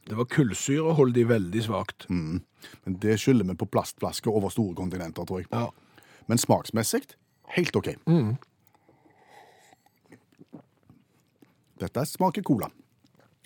Det 0.06 0.14
var 0.14 0.30
kullsyreholdig 0.30 1.26
veldig 1.28 1.62
svakt. 1.66 2.06
Men 2.08 2.98
det 3.02 3.18
skylder 3.18 3.50
vi 3.50 3.58
på 3.58 3.66
plastflasker 3.66 4.30
over 4.30 4.54
store 4.54 4.78
kontinenter, 4.78 5.26
tror 5.26 5.42
jeg. 5.42 5.50
Ja. 5.50 5.66
Men 6.30 6.38
smaksmessig 6.38 7.02
helt 7.56 7.76
OK. 7.76 7.90
Dette 11.82 12.06
smaker 12.06 12.46
cola. 12.46 12.70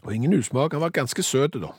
Og 0.04 0.14
ingen 0.14 0.34
usmak. 0.34 0.72
Han 0.72 0.80
var 0.80 0.90
ganske 0.96 1.22
søt, 1.22 1.52
da. 1.60 1.72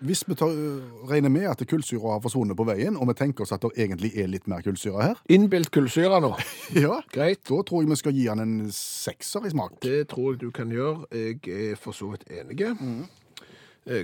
Hvis 0.00 0.26
vi 0.28 0.34
tar, 0.36 0.50
øh, 0.52 0.82
regner 1.08 1.28
med 1.32 1.46
at 1.48 1.62
kullsyra 1.68 2.12
har 2.12 2.20
forsvunnet 2.20 2.56
på 2.56 2.64
veien, 2.68 2.96
og 3.00 3.08
vi 3.08 3.14
tenker 3.16 3.42
oss 3.46 3.52
at 3.52 3.62
det 3.64 3.70
egentlig 3.80 4.10
er 4.20 4.26
litt 4.28 4.44
mer 4.46 4.60
kullsyre 4.60 5.02
her, 5.02 5.14
Innbilt 5.32 5.70
kullsyre 5.72 6.18
nå. 6.20 6.34
ja, 6.84 6.98
Greit. 7.14 7.40
da 7.48 7.62
tror 7.64 7.80
jeg 7.82 7.88
vi 7.88 7.96
skal 7.96 8.12
gi 8.12 8.26
han 8.28 8.42
en 8.44 8.68
sekser 8.76 9.46
i 9.48 9.50
smak. 9.54 9.78
Det 9.80 10.02
tror 10.12 10.34
jeg 10.34 10.40
du 10.42 10.50
kan 10.52 10.68
gjøre. 10.68 11.06
Jeg 11.16 11.40
er 11.72 11.76
for 11.80 11.96
så 11.96 12.10
vidt 12.12 12.28
enig. 12.28 12.60
Mm. 12.76 13.06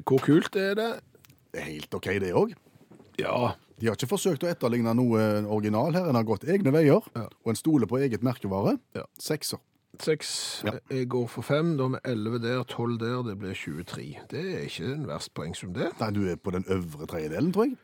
Hvor 0.09 0.19
kult 0.25 0.57
er 0.57 0.75
det? 0.81 0.91
Det 1.53 1.61
helt 1.69 1.95
OK, 1.95 2.09
det 2.25 2.33
òg. 2.33 2.55
Ja, 3.21 3.53
De 3.83 3.89
har 3.91 3.97
ikke 3.99 4.07
forsøkt 4.15 4.45
å 4.47 4.49
etterligne 4.49 4.93
noe 4.95 5.21
original 5.51 5.93
her. 5.93 6.09
En 6.09 6.15
har 6.17 6.25
gått 6.25 6.45
egne 6.49 6.73
veier, 6.73 7.03
Ja. 7.17 7.27
og 7.45 7.49
en 7.53 7.57
stoler 7.59 7.87
på 7.91 7.99
eget 8.01 8.23
merkevare. 8.23 8.79
Ja. 8.95 9.03
Sekser. 9.21 9.59
Seks. 10.01 10.63
Ja. 10.65 10.79
Jeg 10.91 11.09
går 11.09 11.27
for 11.27 11.43
fem. 11.43 11.77
Da 11.79 11.89
med 11.89 12.01
elleve 12.05 12.39
der, 12.39 12.63
tolv 12.63 12.99
der. 13.01 13.23
Det 13.23 13.39
blir 13.39 13.55
23. 13.55 14.19
Det 14.31 14.43
er 14.55 14.67
ikke 14.67 14.95
en 14.95 15.09
verst 15.09 15.35
poengsum, 15.35 15.75
det. 15.75 15.93
Nei, 16.01 16.11
du 16.11 16.23
er 16.29 16.37
på 16.37 16.51
den 16.51 16.65
øvre 16.69 17.07
tredjedelen, 17.07 17.53
tror 17.53 17.65
jeg. 17.65 17.77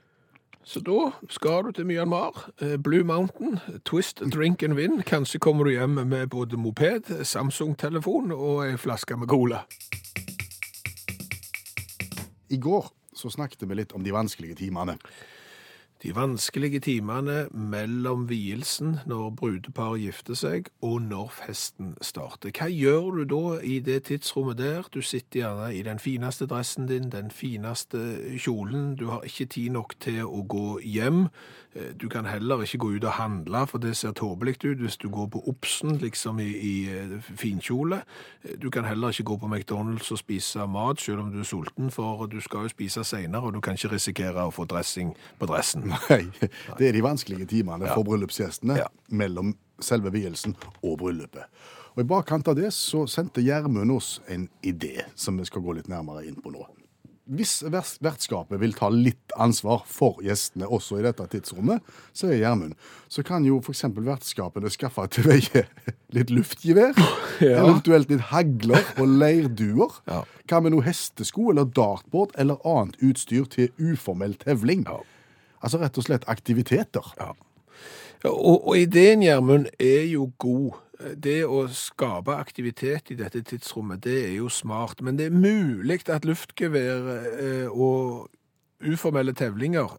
Så 0.68 0.80
da 0.84 1.10
skal 1.32 1.64
du 1.64 1.72
til 1.72 1.86
Myanmar. 1.86 2.50
Eh, 2.60 2.76
Blue 2.76 3.04
Mountain, 3.04 3.58
twist, 3.84 4.20
drink 4.34 4.62
and 4.62 4.74
win. 4.74 5.02
Kanskje 5.02 5.38
kommer 5.38 5.64
du 5.64 5.70
hjem 5.70 5.90
med 5.90 6.26
både 6.26 6.56
moped, 6.56 7.24
Samsung-telefon 7.24 8.32
og 8.32 8.66
ei 8.66 8.76
flaske 8.76 9.16
med 9.16 9.28
cola. 9.28 9.62
I 12.50 12.56
går 12.56 12.92
så 13.16 13.30
snakket 13.30 13.64
vi 13.68 13.74
litt 13.74 13.92
om 13.92 14.04
de 14.04 14.12
vanskelige 14.12 14.54
timene. 14.54 14.98
De 16.02 16.12
vanskelige 16.14 16.80
timene 16.80 17.48
mellom 17.50 18.28
vielsen, 18.28 18.98
når 19.06 19.30
brudeparet 19.30 20.00
gifter 20.00 20.36
seg, 20.38 20.68
og 20.82 21.00
når 21.02 21.32
festen 21.34 21.96
starter. 22.00 22.52
Hva 22.54 22.68
gjør 22.70 23.18
du 23.18 23.24
da 23.32 23.58
i 23.66 23.80
det 23.82 24.04
tidsrommet 24.06 24.60
der? 24.60 24.86
Du 24.94 25.00
sitter 25.02 25.40
gjerne 25.40 25.72
i 25.74 25.82
den 25.82 25.98
fineste 25.98 26.46
dressen 26.46 26.86
din, 26.86 27.10
den 27.10 27.32
fineste 27.34 27.98
kjolen. 28.38 28.94
Du 28.94 29.08
har 29.10 29.26
ikke 29.26 29.48
tid 29.50 29.74
nok 29.74 29.96
til 30.00 30.22
å 30.22 30.44
gå 30.46 30.78
hjem. 30.86 31.26
Eh, 31.74 31.92
Du 31.98 32.08
kan 32.08 32.24
heller 32.26 32.62
ikke 32.62 32.78
gå 32.78 32.88
ut 32.96 33.04
og 33.04 33.12
handle, 33.18 33.66
for 33.66 33.78
det 33.78 33.96
ser 33.96 34.12
tåpelig 34.12 34.64
ut 34.64 34.78
hvis 34.78 34.96
du 34.96 35.08
går 35.08 35.26
på 35.26 35.42
Obsen, 35.48 35.96
liksom 35.98 36.38
i, 36.38 36.46
i 36.46 36.88
eh, 36.94 37.18
finkjole. 37.36 38.02
Eh, 38.44 38.54
Du 38.62 38.70
kan 38.70 38.84
heller 38.84 39.08
ikke 39.08 39.24
gå 39.24 39.36
på 39.36 39.46
McDonald's 39.50 40.12
og 40.12 40.18
spise 40.18 40.66
mat, 40.66 41.00
selv 41.00 41.20
om 41.20 41.32
du 41.32 41.40
er 41.40 41.44
sulten, 41.44 41.90
for 41.90 42.26
du 42.26 42.40
skal 42.40 42.58
jo 42.62 42.68
spise 42.68 43.04
senere, 43.04 43.42
og 43.42 43.52
du 43.54 43.60
kan 43.60 43.74
ikke 43.74 43.92
risikere 43.92 44.46
å 44.46 44.54
få 44.54 44.64
dressing 44.64 45.14
på 45.38 45.46
dressen. 45.46 45.87
Nei, 45.92 46.22
det 46.78 46.88
er 46.90 46.96
de 46.98 47.02
vanskelige 47.06 47.48
timene 47.56 47.88
for 47.94 48.04
bryllupsgjestene 48.08 48.80
mellom 49.10 49.54
selve 49.80 50.10
vielsen 50.14 50.56
og 50.82 50.98
bryllupet. 51.02 51.46
Og 51.96 52.04
I 52.04 52.08
bakkant 52.10 52.48
av 52.50 52.58
det 52.58 52.70
så 52.76 53.04
sendte 53.10 53.42
Gjermund 53.42 53.90
oss 53.94 54.18
en 54.30 54.48
idé 54.66 55.04
som 55.18 55.38
vi 55.40 55.46
skal 55.48 55.62
gå 55.64 55.74
litt 55.78 55.88
nærmere 55.90 56.26
inn 56.28 56.36
på 56.42 56.52
nå. 56.54 56.66
Hvis 57.28 57.58
vertskapet 57.68 58.56
vil 58.62 58.72
ta 58.72 58.86
litt 58.88 59.34
ansvar 59.36 59.82
for 59.84 60.16
gjestene 60.24 60.64
også 60.72 60.96
i 60.96 61.02
dette 61.04 61.26
tidsrommet, 61.34 61.82
sier 62.16 62.38
Gjermund, 62.40 62.72
så 63.12 63.20
kan 63.26 63.44
jo 63.44 63.58
f.eks. 63.60 63.82
vertskapene 63.98 64.70
skaffe 64.72 65.04
til 65.12 65.26
veie 65.28 65.66
litt 66.16 66.32
luftgevær, 66.32 66.96
Ja. 67.44 67.60
eventuelt 67.66 68.08
litt 68.10 68.24
hagler 68.32 68.80
og 68.98 69.12
leirduer. 69.20 69.98
Ja. 70.08 70.22
Hva 70.48 70.62
med 70.64 70.72
noe 70.74 70.82
hestesko 70.88 71.50
eller 71.52 71.68
dartboard 71.68 72.32
eller 72.40 72.58
annet 72.66 72.96
utstyr 73.04 73.44
til 73.52 73.68
uformell 73.76 74.32
tevling? 74.40 74.86
Ja. 74.88 74.96
Altså 75.60 75.80
rett 75.82 75.98
og 75.98 76.06
slett 76.06 76.26
aktiviteter. 76.30 77.14
Ja. 77.18 77.32
Og, 78.26 78.68
og 78.68 78.74
ideen, 78.78 79.22
Gjermund, 79.22 79.68
er 79.78 80.04
jo 80.10 80.30
god. 80.38 80.84
Det 80.98 81.44
å 81.46 81.60
skape 81.70 82.34
aktivitet 82.34 83.12
i 83.14 83.16
dette 83.20 83.44
tidsrommet, 83.46 84.02
det 84.02 84.16
er 84.24 84.34
jo 84.40 84.48
smart. 84.50 85.02
Men 85.06 85.18
det 85.18 85.28
er 85.28 85.36
mulig 85.36 86.00
at 86.10 86.26
luftgevær 86.26 87.12
eh, 87.14 87.68
og 87.70 88.26
uformelle 88.82 89.34
tevlinger 89.38 89.94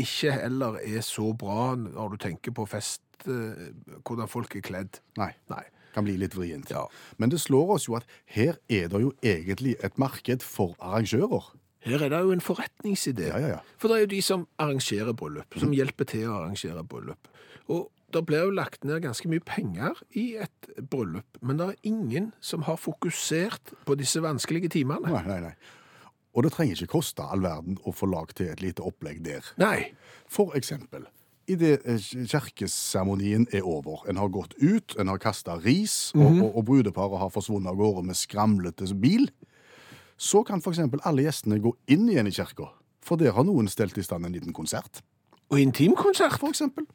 ikke 0.00 0.32
heller 0.32 0.78
er 0.80 1.00
så 1.04 1.32
bra 1.36 1.72
når 1.76 2.14
du 2.14 2.20
tenker 2.20 2.54
på 2.56 2.66
fest, 2.68 3.02
eh, 3.26 3.70
hvordan 4.04 4.28
folk 4.28 4.56
er 4.56 4.64
kledd. 4.64 5.00
Nei, 5.20 5.32
Nei. 5.52 5.64
kan 5.94 6.04
bli 6.04 6.16
litt 6.20 6.36
vrient. 6.36 6.70
Ja. 6.72 6.86
Men 7.18 7.32
det 7.32 7.40
slår 7.40 7.76
oss 7.76 7.88
jo 7.88 7.96
at 7.96 8.06
her 8.24 8.56
er 8.68 8.88
det 8.92 9.02
jo 9.02 9.12
egentlig 9.22 9.76
et 9.84 9.98
marked 10.00 10.44
for 10.44 10.76
arrangører. 10.80 11.52
Her 11.82 12.04
er 12.06 12.12
det 12.12 12.20
jo 12.22 12.34
en 12.34 12.44
forretningsidé. 12.44 13.26
Ja, 13.32 13.40
ja, 13.42 13.56
ja. 13.56 13.58
For 13.80 13.90
det 13.90 13.96
er 13.96 14.04
jo 14.04 14.12
de 14.12 14.22
som 14.22 14.46
arrangerer 14.62 15.16
bryllup, 15.18 15.58
som 15.58 15.74
hjelper 15.74 16.06
til 16.12 16.28
å 16.30 16.38
arrangere 16.38 16.84
bryllup. 16.86 17.30
Og 17.72 17.88
det 18.12 18.22
blir 18.28 18.44
jo 18.46 18.54
lagt 18.54 18.84
ned 18.84 19.02
ganske 19.02 19.28
mye 19.30 19.42
penger 19.44 19.98
i 20.18 20.26
et 20.44 20.72
bryllup, 20.90 21.38
men 21.40 21.58
det 21.58 21.70
er 21.72 21.88
ingen 21.88 22.32
som 22.44 22.66
har 22.68 22.78
fokusert 22.78 23.74
på 23.88 23.96
disse 23.98 24.22
vanskelige 24.22 24.70
timene. 24.76 25.10
Nei, 25.10 25.24
nei, 25.26 25.40
nei. 25.48 25.54
Og 26.32 26.46
det 26.46 26.52
trenger 26.54 26.78
ikke 26.78 26.94
koste 26.94 27.24
all 27.24 27.42
verden 27.44 27.80
å 27.84 27.92
få 27.92 28.08
lagd 28.08 28.38
til 28.38 28.52
et 28.52 28.62
lite 28.64 28.84
opplegg 28.84 29.20
der. 29.24 29.44
Nei. 29.60 29.92
For 30.32 30.54
eksempel, 30.56 31.04
idet 31.50 31.82
kirkeseremonien 32.30 33.48
er 33.52 33.66
over, 33.68 34.06
en 34.08 34.20
har 34.20 34.30
gått 34.32 34.54
ut, 34.62 34.94
en 35.00 35.10
har 35.12 35.20
kasta 35.20 35.58
ris, 35.60 36.12
og, 36.16 36.38
og, 36.38 36.48
og 36.56 36.66
brudeparet 36.70 37.20
har 37.20 37.32
forsvunnet 37.34 37.72
av 37.72 37.80
gårde 37.80 38.06
med 38.08 38.18
skramlete 38.18 38.88
bil, 39.02 39.28
så 40.22 40.44
kan 40.46 40.62
f.eks. 40.62 40.78
alle 41.02 41.26
gjestene 41.26 41.58
gå 41.62 41.72
inn 41.90 42.06
igjen 42.10 42.30
i 42.30 42.34
kirka, 42.34 42.68
for 43.02 43.18
der 43.18 43.34
har 43.34 43.46
noen 43.46 43.70
stelt 43.70 43.98
i 43.98 44.04
stand 44.06 44.28
en 44.28 44.36
liten 44.36 44.54
konsert. 44.54 45.02
Og 45.50 45.58
intimkonsert. 45.60 46.38
for 46.38 46.54
eksempel. 46.54 46.86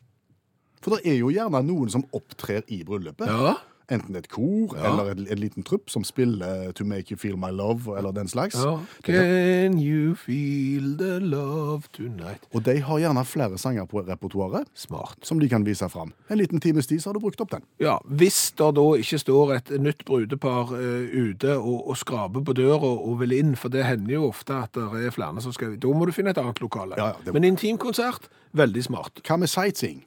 For 0.81 0.95
det 0.95 1.11
er 1.11 1.17
jo 1.19 1.31
gjerne 1.33 1.59
noen 1.65 1.91
som 1.91 2.05
opptrer 2.15 2.63
i 2.71 2.83
bryllupet. 2.87 3.27
Ja. 3.27 3.57
Enten 3.89 4.15
et 4.19 4.27
kor 4.27 4.73
Ja. 4.75 4.89
eller 4.89 5.11
en, 5.13 5.27
en 5.31 5.39
liten 5.39 5.63
trupp 5.63 5.89
som 5.89 6.03
spiller 6.03 6.71
To 6.75 6.83
Make 6.85 7.11
You 7.13 7.17
Feel 7.17 7.37
My 7.37 7.51
Love 7.55 7.97
eller 7.97 8.11
den 8.11 8.27
slags. 8.27 8.55
ja. 8.55 8.79
Can 9.03 9.79
you 9.79 10.15
feel 10.15 10.97
the 10.97 11.19
love 11.19 11.83
tonight? 11.93 12.43
Og 12.53 12.65
de 12.65 12.79
har 12.81 12.99
gjerne 12.99 13.23
flere 13.25 13.57
sanger 13.57 13.85
på 13.85 14.01
repertoaret 14.07 14.67
Smart. 14.75 15.17
som 15.23 15.39
de 15.39 15.47
kan 15.49 15.63
vise 15.65 15.87
fram. 15.89 16.11
En 16.29 16.37
liten 16.37 16.59
times 16.59 16.87
tid 16.87 16.99
så 17.01 17.09
har 17.09 17.13
du 17.13 17.19
brukt 17.19 17.41
opp 17.41 17.51
den. 17.51 17.63
Ja, 17.79 17.97
hvis 18.05 18.51
det 18.57 18.73
da 18.75 18.85
ikke 18.99 19.17
står 19.23 19.53
et 19.55 19.69
nytt 19.81 20.03
brudepar 20.05 20.73
uh, 20.73 21.07
ute 21.31 21.55
og, 21.57 21.87
og 21.89 21.97
skraper 21.97 22.43
på 22.43 22.53
døra 22.53 22.91
og 22.97 23.19
vil 23.21 23.31
inn, 23.39 23.55
for 23.55 23.69
det 23.69 23.85
hender 23.87 24.13
jo 24.17 24.27
ofte 24.27 24.53
at 24.53 24.73
det 24.75 25.05
er 25.07 25.11
flere 25.15 25.41
som 25.41 25.53
skal 25.55 25.77
Da 25.79 25.87
må 25.93 26.05
du 26.05 26.11
finne 26.11 26.31
et 26.35 26.37
annet 26.41 26.59
lokale. 26.61 26.95
Ja, 26.97 27.13
det 27.25 27.33
Men 27.33 27.43
intimkonsert, 27.43 28.27
veldig 28.53 28.83
smart. 28.83 29.21
Hva 29.27 29.37
med 29.37 29.47
sightseeing? 29.47 30.03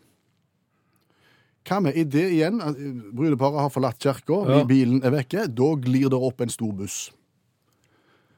Hva 1.71 1.79
med 1.85 1.95
i 1.97 2.03
det 2.05 2.27
igjen? 2.35 2.59
Brudeparet 3.15 3.61
har 3.63 3.71
forlatt 3.71 3.99
kirka, 4.03 4.41
Ja. 4.51 4.65
bilen 4.67 5.05
er 5.07 5.11
vekke. 5.15 5.47
Da 5.55 5.69
glir 5.79 6.11
det 6.11 6.19
opp 6.19 6.41
en 6.43 6.51
stor 6.51 6.73
buss. 6.75 7.11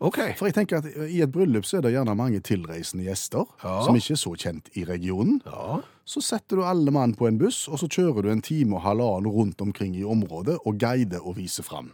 Okay. 0.03 0.33
For 0.35 0.47
jeg 0.51 0.55
tenker 0.57 0.79
at 0.83 0.85
I 1.09 1.21
et 1.23 1.31
bryllup 1.31 1.63
så 1.65 1.79
er 1.79 1.83
det 1.87 1.93
gjerne 1.95 2.17
mange 2.19 2.41
tilreisende 2.43 3.05
gjester 3.07 3.47
Ja. 3.63 3.83
som 3.87 3.95
ikke 3.95 4.13
er 4.17 4.21
så 4.21 4.33
kjent 4.37 4.69
i 4.77 4.85
regionen. 4.85 5.41
Ja. 5.47 5.81
Så 6.05 6.21
setter 6.21 6.57
du 6.59 6.63
alle 6.67 6.91
mann 6.91 7.15
på 7.15 7.29
en 7.29 7.39
buss, 7.39 7.69
og 7.69 7.79
så 7.79 7.87
kjører 7.89 8.23
du 8.23 8.29
en 8.33 8.43
time 8.43 8.75
og 8.75 8.83
halvannen 8.83 9.31
rundt 9.31 9.61
omkring 9.63 9.95
i 9.95 10.03
området 10.03 10.59
og 10.67 10.77
guider 10.79 11.21
og 11.25 11.37
viser 11.37 11.63
fram. 11.63 11.93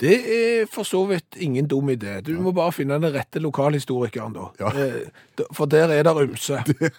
Det 0.00 0.14
er 0.62 0.66
for 0.70 0.84
så 0.84 1.04
vidt 1.10 1.36
ingen 1.36 1.66
dum 1.66 1.88
idé. 1.90 2.20
Du 2.22 2.32
må 2.40 2.52
bare 2.54 2.72
finne 2.72 2.98
den 3.02 3.12
rette 3.12 3.40
lokalhistorikeren, 3.42 4.32
da. 4.32 4.48
Ja. 4.60 4.68
Eh, 4.70 5.44
For 5.52 5.66
der 5.66 5.88
er 5.90 6.02
det 6.04 6.30
ymse. 6.30 6.62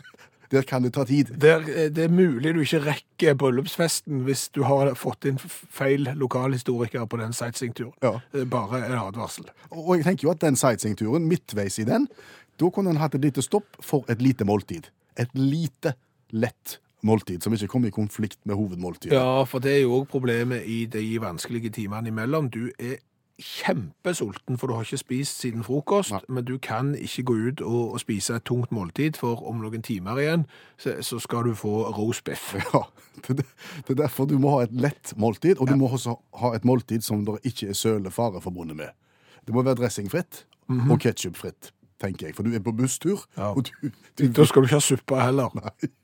Der 0.51 0.65
kan 0.65 0.81
det 0.83 0.93
ta 0.93 1.03
tid. 1.05 1.29
Der, 1.37 1.61
eh, 1.61 1.89
det 1.93 2.07
er 2.07 2.09
mulig 2.09 2.55
du 2.55 2.59
ikke 2.63 2.81
rekker 2.87 3.35
bryllupsfesten 3.37 4.23
hvis 4.25 4.47
du 4.55 4.63
har 4.65 4.95
fått 4.97 5.27
inn 5.29 5.37
feil 5.39 6.09
lokalhistoriker 6.17 7.05
på 7.05 7.19
den 7.21 7.33
sightseeingturen. 7.37 7.93
Ja. 8.01 8.15
Eh, 8.33 8.45
Bare 8.49 8.81
en 8.87 8.97
advarsel. 8.97 9.45
Og 9.69 9.97
jeg 9.97 10.07
tenker 10.07 10.27
jo 10.27 10.31
at 10.33 10.41
den 10.41 10.57
sightseeingturen, 10.57 11.27
midtveis 11.29 11.77
i 11.79 11.85
den, 11.85 12.07
da 12.59 12.69
kunne 12.73 12.89
en 12.89 13.01
hatt 13.01 13.15
et 13.15 13.21
lite 13.23 13.45
stopp 13.45 13.77
for 13.79 14.05
et 14.09 14.21
lite 14.21 14.45
måltid. 14.45 14.89
Et 15.19 15.29
lite, 15.37 15.93
lett 16.31 16.79
måltid, 17.05 17.43
som 17.43 17.53
ikke 17.53 17.67
kommer 17.71 17.87
i 17.87 17.95
konflikt 17.95 18.39
med 18.45 18.57
hovedmåltidet. 18.59 19.15
Ja, 19.15 19.43
for 19.47 19.63
det 19.63 19.77
er 19.77 19.81
jo 19.85 20.01
òg 20.01 20.09
problemet 20.11 20.65
i 20.67 20.81
de 20.91 21.05
vanskelige 21.21 21.71
timene 21.77 22.11
imellom. 22.11 22.49
Du 22.51 22.71
er 22.79 22.97
kjempesulten, 23.39 24.57
for 24.59 24.67
du 24.67 24.73
har 24.75 24.83
ikke 24.85 24.97
spist 25.01 25.39
siden 25.41 25.63
frokost, 25.63 26.11
Nei. 26.11 26.19
men 26.29 26.45
du 26.47 26.57
kan 26.61 26.91
ikke 26.95 27.23
gå 27.29 27.35
ut 27.47 27.61
og, 27.65 27.93
og 27.95 27.99
spise 28.03 28.35
et 28.35 28.45
tungt 28.47 28.71
måltid, 28.75 29.17
for 29.19 29.41
om 29.49 29.61
noen 29.63 29.81
timer 29.85 30.19
igjen 30.21 30.45
så, 30.77 30.97
så 31.05 31.19
skal 31.23 31.47
du 31.49 31.55
få 31.57 31.73
roast 31.97 32.23
biff. 32.27 32.53
Ja, 32.73 32.83
det, 33.27 33.43
det 33.87 33.95
er 33.95 33.97
derfor 34.05 34.25
du 34.29 34.37
må 34.39 34.53
ha 34.57 34.61
et 34.67 34.75
lett 34.75 35.11
måltid, 35.19 35.59
og 35.59 35.67
du 35.67 35.75
må 35.79 35.89
også 35.91 36.13
ha 36.39 36.53
et 36.55 36.63
måltid 36.67 37.03
som 37.03 37.25
det 37.27 37.39
ikke 37.47 37.71
er 37.73 37.75
sølefare 37.79 38.39
forbundet 38.43 38.77
med. 38.79 38.95
Det 39.47 39.55
må 39.55 39.63
være 39.65 39.79
dressingfritt 39.81 40.45
og 40.69 40.99
ketsjupfritt, 41.01 41.71
tenker 41.99 42.27
jeg, 42.29 42.35
for 42.37 42.45
du 42.45 42.53
er 42.53 42.61
på 42.63 42.71
busstur. 42.77 43.23
Ja. 43.35 43.49
og 43.57 43.65
du, 43.65 43.89
du, 44.19 44.27
Da 44.37 44.45
skal 44.45 44.61
du 44.61 44.67
ikke 44.69 44.77
ha 44.77 44.85
suppe 44.85 45.17
heller. 45.19 45.49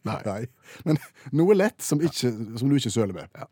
nei, 0.09 0.17
nei. 0.25 0.39
Men 0.87 0.97
noe 1.31 1.55
lett 1.55 1.83
som, 1.85 2.01
ikke, 2.01 2.31
som 2.57 2.71
du 2.71 2.75
ikke 2.79 2.91
søler 2.91 3.13
med. 3.15 3.45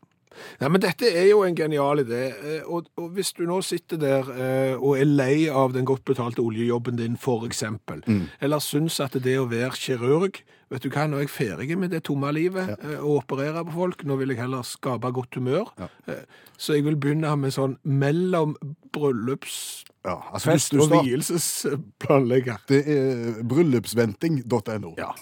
Nei, 0.62 0.70
men 0.74 0.82
dette 0.84 1.10
er 1.10 1.30
jo 1.30 1.44
en 1.46 1.56
genial 1.58 2.04
idé, 2.04 2.24
eh, 2.34 2.66
og, 2.66 2.90
og 3.00 3.12
hvis 3.16 3.34
du 3.38 3.46
nå 3.50 3.60
sitter 3.66 4.00
der 4.02 4.34
eh, 4.34 4.74
og 4.76 4.98
er 5.00 5.10
lei 5.10 5.38
av 5.50 5.76
den 5.76 5.86
godt 5.90 6.06
betalte 6.10 6.44
oljejobben 6.44 6.98
din, 7.00 7.18
for 7.18 7.46
eksempel, 7.48 8.04
eller 8.42 8.64
syns 8.64 9.00
at 9.04 9.18
det 9.24 9.38
å 9.40 9.48
være 9.52 9.78
kirurg, 9.78 10.42
vet 10.74 10.84
du 10.84 10.90
hva, 10.90 11.06
nå 11.08 11.20
er 11.20 11.28
jeg 11.28 11.34
ferdig 11.34 11.78
med 11.78 11.94
det 11.94 12.04
tomme 12.08 12.32
livet, 12.34 12.74
eh, 12.80 12.98
å 13.00 13.20
operere 13.20 13.64
på 13.68 13.76
folk, 13.78 14.04
nå 14.10 14.18
vil 14.22 14.34
jeg 14.34 14.42
heller 14.44 14.66
skape 14.68 15.12
godt 15.14 15.40
humør, 15.40 15.74
Eh, 16.08 16.24
så 16.58 16.76
jeg 16.76 16.84
vil 16.86 16.98
begynne 17.00 17.32
med 17.40 17.54
sånn 17.56 17.78
mellom 17.84 18.56
bryllups... 18.94 19.84
Ja, 20.04 20.18
altså, 20.36 20.58
du 20.72 20.82
og 20.84 21.06
vielsesplanlegger. 21.06 22.60
det 22.68 22.82
er 22.92 23.40
bryllupsventing.no. 23.48 24.96
Ja. 25.00 25.14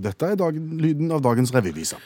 Og 0.00 0.04
dette 0.08 0.32
er 0.32 0.38
dagen, 0.40 0.78
lyden 0.80 1.12
av 1.12 1.20
dagens 1.20 1.52
revyvise. 1.52 1.98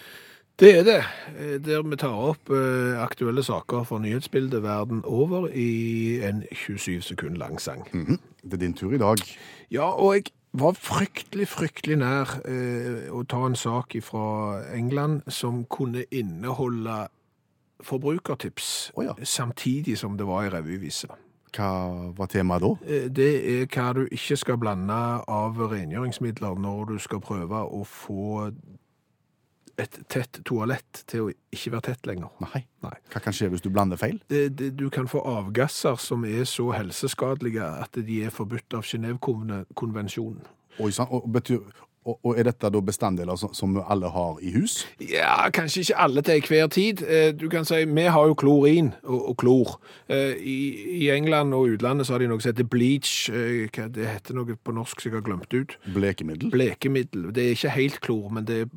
Det 0.59 0.71
er 0.79 0.83
det, 0.87 1.03
eh, 1.39 1.59
der 1.63 1.83
vi 1.83 1.97
tar 1.97 2.15
opp 2.15 2.51
eh, 2.51 2.99
aktuelle 2.99 3.43
saker 3.43 3.85
for 3.87 4.03
nyhetsbildet 4.03 4.63
verden 4.63 5.03
over 5.05 5.47
i 5.49 6.21
en 6.27 6.43
27 6.53 7.03
sekund 7.03 7.37
lang 7.39 7.61
sang. 7.61 7.87
Mhm. 7.93 8.19
Det 8.43 8.53
er 8.53 8.57
din 8.57 8.75
tur 8.75 8.95
i 8.95 8.99
dag. 8.99 9.19
Ja, 9.71 9.91
og 9.91 10.15
jeg 10.15 10.25
var 10.53 10.73
fryktelig, 10.73 11.49
fryktelig 11.49 11.99
nær 11.99 12.41
eh, 12.45 13.11
å 13.11 13.23
ta 13.27 13.47
en 13.47 13.55
sak 13.55 13.95
fra 14.03 14.63
England 14.75 15.23
som 15.29 15.65
kunne 15.65 16.05
inneholde 16.11 17.09
forbrukertips, 17.81 18.93
oh, 18.95 19.05
ja. 19.05 19.15
samtidig 19.23 19.99
som 19.99 20.19
det 20.19 20.27
var 20.27 20.45
i 20.45 20.51
revyvise. 20.51 21.09
Hva 21.55 21.69
var 22.19 22.31
temaet 22.33 22.65
da? 22.65 22.71
Eh, 22.87 23.09
Det 23.15 23.29
er 23.55 23.67
hva 23.67 23.93
du 23.95 24.05
ikke 24.11 24.37
skal 24.41 24.59
blande 24.59 24.97
av 25.31 25.61
rengjøringsmidler 25.71 26.59
når 26.59 26.95
du 26.95 26.99
skal 26.99 27.21
prøve 27.23 27.63
å 27.71 27.85
få 27.87 28.51
et 29.79 29.97
tett 30.09 30.39
toalett 30.47 31.01
til 31.11 31.25
å 31.25 31.31
ikke 31.55 31.73
være 31.75 31.87
tett 31.89 32.07
lenger. 32.07 32.31
Nei. 32.45 32.61
Nei. 32.85 32.95
Hva 33.11 33.23
kan 33.23 33.35
skje 33.35 33.49
hvis 33.51 33.65
du 33.65 33.71
blander 33.75 33.99
feil? 33.99 34.21
Det, 34.31 34.45
det, 34.59 34.69
du 34.79 34.87
kan 34.95 35.09
få 35.11 35.23
avgasser 35.27 35.99
som 35.99 36.25
er 36.29 36.45
så 36.47 36.69
helseskadelige 36.77 37.67
at 37.83 37.99
de 38.07 38.21
er 38.27 38.35
forbudt 38.35 38.77
av 38.79 38.87
Genévekonvensjonen. 38.87 40.45
Og, 40.83 41.27
betyr, 41.31 41.61
og, 42.05 42.19
og 42.23 42.39
er 42.39 42.45
dette 42.51 42.71
da 42.71 42.81
bestanddeler 42.85 43.37
som, 43.41 43.53
som 43.57 43.77
alle 43.81 44.11
har 44.13 44.39
i 44.45 44.53
hus? 44.55 44.85
Ja, 45.01 45.49
kanskje 45.55 45.85
ikke 45.87 45.99
alle 46.07 46.23
til 46.27 46.43
hver 46.51 46.69
tid. 46.73 47.03
Eh, 47.03 47.31
Du 47.35 47.49
kan 47.53 47.65
si, 47.65 47.83
vi 47.85 48.05
har 48.13 48.27
jo 48.31 48.35
klorin 48.39 48.93
og, 49.03 49.31
og 49.31 49.37
klor. 49.41 49.75
Eh, 50.09 50.35
I, 50.39 50.57
I 51.05 51.11
England 51.17 51.55
og 51.57 51.69
utlandet 51.75 52.07
så 52.07 52.15
har 52.17 52.25
de 52.25 52.29
noe 52.31 52.41
som 52.45 52.53
heter 52.53 52.69
bleach. 52.69 53.29
eh, 53.33 53.69
Hva 53.75 53.89
det 53.93 54.07
heter 54.11 54.35
noe 54.39 54.57
på 54.57 54.75
norsk 54.77 55.01
som 55.01 55.11
jeg 55.13 55.19
har 55.21 55.27
glemt 55.27 55.55
ut. 55.57 55.77
Blekemiddel? 55.95 56.51
Blekemiddel. 56.55 57.31
Det 57.35 57.45
er 57.49 57.57
ikke 57.57 57.75
helt 57.79 58.01
klor, 58.05 58.29
men 58.37 58.45
det 58.49 58.61
er 58.65 58.69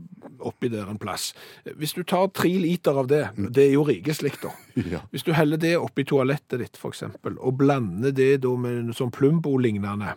oppi 0.47 0.69
der 0.71 0.87
en 0.89 0.99
plass. 1.01 1.31
Hvis 1.75 1.93
du 1.97 2.03
tar 2.07 2.27
tre 2.35 2.49
liter 2.61 2.97
av 2.97 3.07
det, 3.11 3.25
det 3.37 3.67
er 3.67 3.73
jo 3.75 3.83
rikeslikt 3.87 4.43
da. 4.47 4.53
Ja. 4.87 4.99
Hvis 5.09 5.23
du 5.25 5.31
heller 5.33 5.57
det 5.57 5.71
oppi 5.81 6.03
toalettet 6.05 6.59
ditt, 6.61 6.75
eksempel, 6.85 7.33
og 7.41 7.55
blander 7.57 8.11
det 8.13 8.43
da 8.43 8.51
med 8.61 8.91
sånn 8.95 9.09
Plumbo-lignende, 9.11 10.13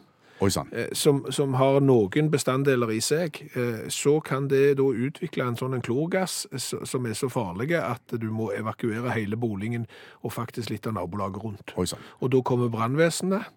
som, 0.96 1.20
som 1.32 1.54
har 1.60 1.82
noen 1.84 2.30
bestanddeler 2.32 2.94
i 2.94 3.00
seg, 3.04 3.42
eh, 3.52 3.84
så 3.92 4.16
kan 4.24 4.48
det 4.48 4.78
da 4.80 4.86
utvikle 4.88 5.44
en 5.44 5.58
sånn 5.58 5.76
en 5.76 5.84
klorgass 5.84 6.46
som 6.56 7.06
er 7.06 7.16
så 7.18 7.28
farlig 7.32 7.74
at 7.76 8.16
du 8.16 8.30
må 8.32 8.50
evakuere 8.56 9.12
hele 9.12 9.36
boligen 9.40 9.86
og 10.24 10.32
faktisk 10.32 10.72
litt 10.72 10.88
av 10.88 10.96
nabolaget 10.96 11.44
rundt. 11.44 11.74
Og 11.76 12.32
da 12.32 12.42
kommer 12.46 12.72
brannvesenet, 12.72 13.50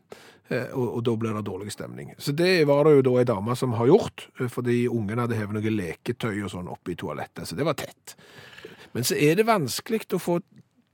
eh, 0.50 0.72
og, 0.76 0.88
og 0.98 1.06
da 1.08 1.15
blir 1.19 1.38
det 1.38 1.46
dårlig 1.48 1.72
stemning. 1.76 2.12
Så 2.17 2.36
det 2.36 2.65
var 2.67 2.84
det 2.88 2.98
jo 2.98 3.06
da 3.08 3.17
ei 3.22 3.30
dame 3.32 3.56
som 3.60 3.78
har 3.80 3.88
gjort, 3.88 4.28
eh, 4.39 4.52
fordi 4.52 4.84
ungen 4.91 5.24
hadde 5.24 5.39
hevet 5.39 5.56
noe 5.56 5.78
leketøy 5.78 6.43
og 6.43 6.52
sånn 6.52 6.72
oppi 6.74 6.98
toalettet, 7.00 7.48
så 7.48 7.56
det 7.60 7.67
var 7.67 7.80
tett. 7.80 8.17
Men 8.93 9.08
så 9.08 9.15
er 9.17 9.39
det 9.39 9.48
vanskelig 9.48 10.04
å 10.13 10.22
få 10.22 10.41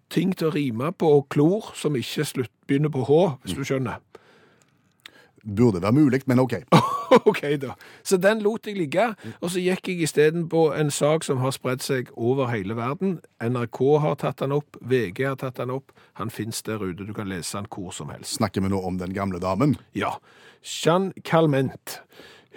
ting 0.09 0.31
til 0.37 0.49
å 0.49 0.53
rime 0.53 0.93
på 0.97 1.09
klor 1.33 1.73
som 1.77 1.97
ikke 1.97 2.25
slutt, 2.25 2.53
begynner 2.69 2.93
på 2.93 3.03
H, 3.09 3.17
hvis 3.43 3.57
du 3.57 3.65
skjønner. 3.65 3.99
Burde 5.43 5.81
være 5.81 5.95
mulig, 5.95 6.21
men 6.25 6.39
OK. 6.39 6.53
ok, 7.29 7.41
da. 7.61 7.75
Så 8.03 8.17
den 8.17 8.41
lot 8.45 8.67
jeg 8.67 8.77
ligge, 8.77 9.05
og 9.39 9.51
så 9.51 9.61
gikk 9.63 9.91
jeg 9.91 10.03
isteden 10.07 10.47
på 10.51 10.69
en 10.75 10.91
sak 10.91 11.23
som 11.27 11.41
har 11.43 11.53
spredt 11.55 11.85
seg 11.85 12.11
over 12.15 12.51
hele 12.53 12.77
verden. 12.77 13.19
NRK 13.41 13.79
har 14.03 14.19
tatt 14.21 14.43
den 14.43 14.55
opp, 14.55 14.77
VG 14.81 15.23
har 15.27 15.39
tatt 15.41 15.61
den 15.61 15.73
opp. 15.73 15.93
Han 16.19 16.29
fins 16.33 16.61
der 16.67 16.83
ute, 16.83 17.07
du 17.07 17.13
kan 17.15 17.29
lese 17.31 17.57
den 17.57 17.69
hvor 17.71 17.95
som 17.95 18.11
helst. 18.13 18.37
Snakker 18.39 18.65
vi 18.65 18.73
nå 18.73 18.81
om 18.81 18.99
den 18.99 19.15
gamle 19.15 19.41
damen? 19.41 19.77
Ja. 19.97 20.17
Jeanne 20.63 21.13
Calment. 21.23 22.01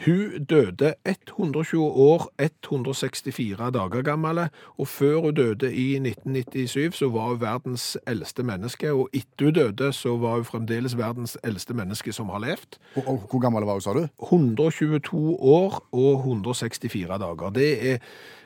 Hun 0.04 0.44
døde 0.44 0.94
120 1.06 1.84
år, 1.84 2.32
164 2.38 3.72
dager 3.74 4.02
gammel, 4.02 4.48
og 4.78 4.88
før 4.88 5.16
hun 5.20 5.34
døde 5.34 5.68
i 5.74 5.94
1997 5.94 6.96
så 6.96 7.08
var 7.08 7.28
hun 7.28 7.40
verdens 7.40 7.98
eldste 8.06 8.42
menneske, 8.42 8.92
og 8.92 9.08
etter 9.12 9.44
hun 9.50 9.54
døde 9.54 9.92
så 9.92 10.16
var 10.16 10.40
hun 10.40 10.48
fremdeles 10.48 10.96
verdens 10.98 11.36
eldste 11.44 11.74
menneske 11.74 12.12
som 12.12 12.32
har 12.32 12.42
levd. 12.42 12.78
Og, 12.96 13.02
og 13.06 13.20
hvor 13.30 13.44
gammel 13.44 13.68
var 13.68 13.78
hun, 13.78 13.84
sa 13.84 13.92
du? 13.92 14.06
122 14.22 15.36
år 15.38 15.78
og 15.92 16.24
164 16.24 17.20
dager. 17.20 17.50
Det 17.50 17.70
er, 17.92 17.98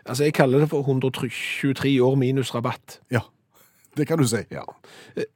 altså 0.06 0.24
jeg 0.24 0.35
kaller 0.35 0.59
det 0.59 0.70
for 0.70 0.80
123 0.80 2.02
år 2.02 2.14
minus 2.14 2.54
rabatt. 2.54 3.00
Ja, 3.11 3.20
det 3.96 4.06
kan 4.09 4.20
du 4.20 4.26
si. 4.28 4.42
Ja. 4.52 4.64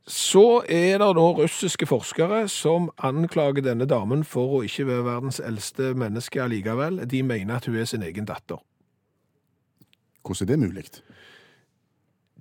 Så 0.06 0.62
er 0.68 0.98
det 1.00 1.08
nå 1.16 1.26
russiske 1.38 1.86
forskere 1.88 2.42
som 2.52 2.90
anklager 2.98 3.64
denne 3.64 3.88
damen 3.88 4.24
for 4.24 4.58
å 4.58 4.64
ikke 4.66 4.88
være 4.88 5.06
verdens 5.06 5.40
eldste 5.44 5.94
menneske 5.98 6.42
allikevel. 6.42 7.02
De 7.08 7.22
mener 7.26 7.56
at 7.56 7.68
hun 7.70 7.78
er 7.80 7.88
sin 7.88 8.04
egen 8.06 8.28
datter. 8.28 8.60
Hvordan 10.20 10.46
er 10.46 10.52
det 10.52 10.60
mulig? 10.60 10.84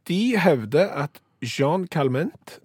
De 0.08 0.38
hevder 0.38 0.92
at 1.06 1.22
Jean 1.42 1.88
Calment 1.88 2.60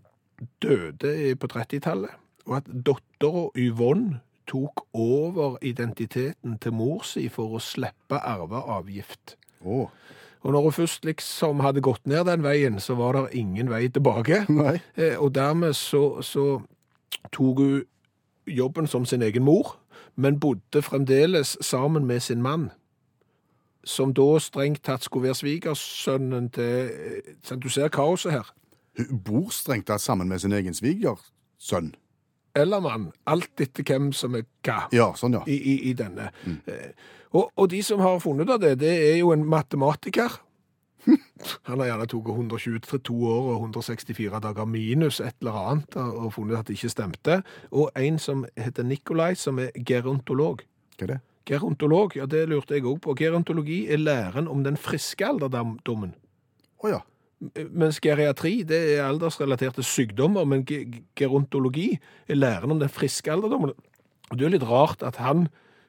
døde 0.63 1.37
på 1.37 1.47
30-tallet, 1.47 2.11
og 2.47 2.57
at 2.57 2.71
dattera 2.87 3.49
Yvonne 3.57 4.21
tok 4.51 4.85
over 4.93 5.57
identiteten 5.63 6.59
til 6.59 6.75
mor 6.77 7.05
si 7.09 7.29
for 7.33 7.57
å 7.57 7.63
slippe 7.63 8.19
arveavgift. 8.19 9.37
Å, 9.65 9.87
Og 10.45 10.53
når 10.53 10.67
hun 10.67 10.73
først 10.77 11.05
liksom 11.09 11.61
hadde 11.65 11.81
gått 11.81 12.05
ned 12.07 12.27
den 12.29 12.43
veien, 12.45 12.77
så 12.81 12.95
var 12.99 13.17
det 13.17 13.35
ingen 13.41 13.71
vei 13.73 13.87
tilbake. 13.89 14.45
nei. 14.53 14.79
Eh, 14.97 15.17
Og 15.19 15.33
dermed 15.35 15.73
så, 15.75 16.21
så 16.23 16.61
tok 17.33 17.59
hun 17.59 17.85
jobben 18.47 18.87
som 18.87 19.07
sin 19.09 19.23
egen 19.25 19.45
mor, 19.45 19.79
men 20.17 20.37
bodde 20.41 20.83
fremdeles 20.85 21.57
sammen 21.65 22.05
med 22.07 22.21
sin 22.21 22.43
mann, 22.43 22.71
som 23.85 24.13
da 24.15 24.39
strengt 24.39 24.83
tatt 24.85 25.05
skulle 25.05 25.31
være 25.31 25.41
svigersønnen 25.41 26.51
til 26.53 26.93
sånn, 27.45 27.61
Du 27.61 27.69
ser 27.69 27.89
kaoset 27.89 28.33
her. 28.33 28.53
Hun 28.99 29.19
bor 29.25 29.51
strengt 29.51 29.87
tatt 29.87 30.01
sammen 30.01 30.29
med 30.29 30.39
sin 30.45 30.53
egen 30.53 30.75
svigersønn. 30.77 31.95
Eller 32.55 32.81
mann, 32.81 33.11
alt 33.27 33.61
etter 33.61 33.87
hvem 33.87 34.13
som 34.17 34.37
er 34.39 34.47
hva 34.65 34.85
Ja, 34.95 35.11
sånn, 35.19 35.39
ja. 35.39 35.43
i, 35.51 35.57
i, 35.59 35.75
i 35.91 35.93
denne. 35.99 36.31
Mm. 36.47 36.59
Og, 37.35 37.51
og 37.59 37.69
de 37.73 37.83
som 37.83 38.03
har 38.05 38.21
funnet 38.23 38.51
av 38.51 38.61
det, 38.63 38.77
det 38.85 38.93
er 39.11 39.17
jo 39.19 39.33
en 39.35 39.45
matematiker. 39.47 40.39
Han 41.69 41.81
har 41.83 41.91
gjerne 41.91 42.07
tatt 42.09 42.31
122 42.33 43.17
år 43.29 43.49
og 43.53 43.67
164 43.67 44.41
dager 44.47 44.69
minus 44.71 45.21
et 45.21 45.37
eller 45.43 45.59
annet 45.61 45.99
og 46.01 46.31
funnet 46.37 46.61
at 46.61 46.71
det 46.71 46.79
ikke 46.79 46.93
stemte. 46.95 47.41
Og 47.75 47.91
en 47.99 48.21
som 48.23 48.47
heter 48.57 48.87
Nikolai, 48.87 49.35
som 49.39 49.59
er 49.63 49.75
gerontolog. 49.75 50.65
Hva 50.95 51.09
er 51.09 51.17
det? 51.17 51.23
Gerontolog, 51.45 52.15
ja 52.17 52.25
det 52.31 52.47
lurte 52.49 52.79
jeg 52.79 52.87
òg 52.89 53.03
på. 53.05 53.17
Gerontologi 53.19 53.83
er 53.93 54.01
læren 54.01 54.49
om 54.49 54.63
den 54.65 54.79
friske 54.81 55.27
alderdommen. 55.29 56.15
Å 56.81 56.95
ja. 56.95 57.03
Mens 57.71 58.01
geriatri 58.03 58.63
det 58.67 58.81
er 58.95 59.05
aldersrelaterte 59.09 59.83
sykdommer, 59.87 60.47
men 60.49 60.65
gerontologi 61.17 61.99
er 62.29 62.39
læren 62.39 62.75
om 62.75 62.81
den 62.81 62.93
friske 62.93 63.33
alderdommen. 63.33 63.75
Og 64.31 64.39
det 64.39 64.45
er 64.45 64.49
jo 64.49 64.55
litt 64.57 64.69
rart 64.69 65.03
at 65.07 65.21
han 65.23 65.49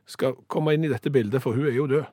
skal 0.09 0.35
komme 0.51 0.75
inn 0.75 0.85
i 0.85 0.91
dette 0.91 1.11
bildet, 1.13 1.41
for 1.41 1.57
hun 1.57 1.67
er 1.69 1.77
jo 1.77 1.87
død. 1.89 2.05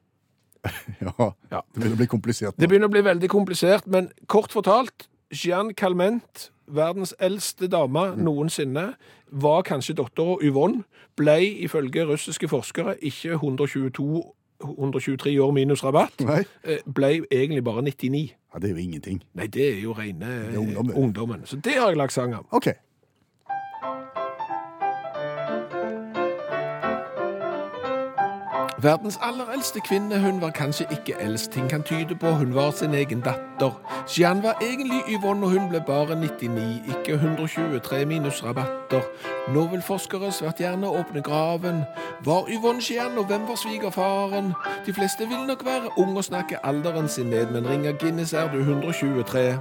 ja. 1.02 1.30
Ja. 1.50 1.60
Det 1.74 1.80
begynner 1.80 1.96
å 1.96 2.00
bli 2.00 2.10
komplisert. 2.10 2.58
Det 2.58 2.68
begynner 2.70 2.90
å 2.90 2.94
bli 2.94 3.04
veldig 3.04 3.30
komplisert, 3.32 3.88
men 3.90 4.12
kort 4.30 4.54
fortalt, 4.54 5.08
Jeanne 5.32 5.74
Calment, 5.74 6.50
verdens 6.68 7.14
eldste 7.20 7.68
dame 7.72 8.12
noensinne, 8.20 8.92
var 9.32 9.64
kanskje 9.64 9.96
dattera 9.96 10.36
Yvonne, 10.44 10.84
ble 11.16 11.38
ifølge 11.64 12.04
russiske 12.08 12.48
forskere 12.48 12.98
ikke 13.00 13.38
122 13.40 14.22
123 14.62 15.32
år 15.42 15.50
minus 15.50 15.82
rabatt, 15.84 16.20
Nei. 16.22 16.44
eh, 16.64 16.78
ble 16.86 17.24
egentlig 17.30 17.64
bare 17.64 17.82
99. 17.82 18.30
Ja, 18.54 18.58
det 18.58 18.70
er 18.70 18.74
jo 18.74 18.76
ingenting. 18.82 19.22
Nei, 19.34 19.46
det 19.46 19.68
er 19.76 19.80
jo 19.80 19.92
rene 19.96 20.26
er 20.52 20.58
ungdom, 20.58 20.86
det. 20.86 20.96
eh, 20.96 21.02
ungdommen. 21.02 21.46
Så 21.46 21.56
det 21.56 21.72
har 21.78 21.88
jeg 21.88 21.96
lagt 21.96 22.12
sang 22.12 22.34
om. 22.36 22.46
OK. 22.50 22.68
Verdens 28.82 29.18
aller 29.22 29.46
eldste 29.54 29.80
kvinne, 29.80 30.20
hun 30.20 30.40
var 30.40 30.50
kanskje 30.50 30.86
ikke 30.90 31.14
eldst, 31.20 31.52
ting 31.52 31.68
kan 31.70 31.82
tyde 31.82 32.16
på 32.16 32.30
hun 32.30 32.54
var 32.54 32.70
sin 32.70 32.94
egen 32.94 33.20
datter. 33.20 33.72
Jeanne 34.18 34.42
var 34.42 34.58
egentlig 34.62 35.00
Yvonne, 35.08 35.46
og 35.46 35.50
hun 35.50 35.68
ble 35.68 35.80
bare 35.86 36.16
99, 36.20 36.82
ikke 36.88 37.12
123 37.14 38.06
minus 38.06 38.44
rabatter. 38.44 39.02
Nå 39.54 39.66
vil 39.66 39.82
forskere 39.82 40.32
svært 40.32 40.58
gjerne 40.58 40.90
åpne 40.90 41.22
graven. 41.22 41.84
Var 42.24 42.50
Yvonne 42.50 42.82
Jeanne, 42.90 43.18
og 43.18 43.26
hvem 43.26 43.46
var 43.48 43.54
svigerfaren? 43.54 44.52
De 44.86 44.92
fleste 44.92 45.28
vil 45.28 45.46
nok 45.46 45.64
være 45.64 45.90
ung 45.98 46.16
og 46.16 46.24
snakke 46.24 46.66
alderen 46.66 47.08
sin 47.08 47.26
ned, 47.26 47.50
men 47.50 47.68
ringer 47.68 47.92
Guinness 47.92 48.32
er 48.32 48.52
du 48.52 48.58
123. 48.58 49.58